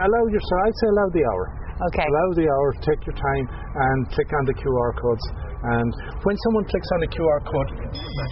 [0.00, 0.58] allow yourself.
[0.66, 1.44] I'd say allow the hour.
[1.80, 2.04] Okay.
[2.04, 5.24] Allow the hour, take your time, and click on the QR codes.
[5.60, 5.90] And
[6.24, 7.70] when someone clicks on a QR code,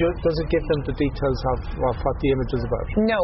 [0.00, 1.58] do- does it give them the details of,
[1.92, 2.86] of what the image is about?
[3.04, 3.20] No,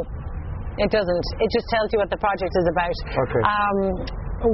[0.76, 1.26] it doesn't.
[1.40, 2.96] It just tells you what the project is about.
[3.24, 3.42] Okay.
[3.48, 3.78] Um,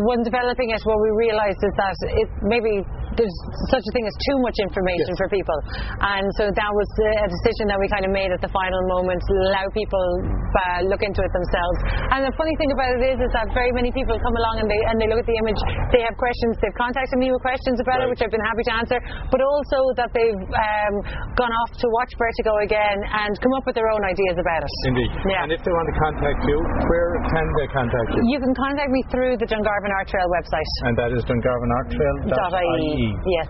[0.06, 2.86] when developing it, what we realised is that it maybe
[3.20, 3.36] there's
[3.68, 5.20] such a thing as too much information Yes.
[5.20, 5.58] for people,
[6.00, 6.88] and so that was
[7.20, 10.80] a decision that we kind of made at the final moment to allow people uh,
[10.88, 11.78] look into it themselves.
[12.16, 14.68] And the funny thing about it is, is that very many people come along and
[14.72, 15.60] they and they look at the image,
[15.92, 18.74] they have questions, they've contacted me with questions about it, which I've been happy to
[18.80, 18.98] answer,
[19.28, 20.94] but also that they've um,
[21.36, 24.72] gone off to watch Vertigo again and come up with their own ideas about it.
[24.88, 25.10] Indeed.
[25.28, 25.44] Yeah.
[25.44, 28.20] And if they want to contact you, where can they contact you?
[28.30, 30.64] You can contact me through the Dungarvan Art Trail website.
[30.88, 33.09] And that is dungarvanartrail.ie.
[33.26, 33.48] Yes.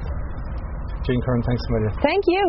[1.06, 1.92] Jean Curran, thanks a million.
[2.02, 2.44] Thank you.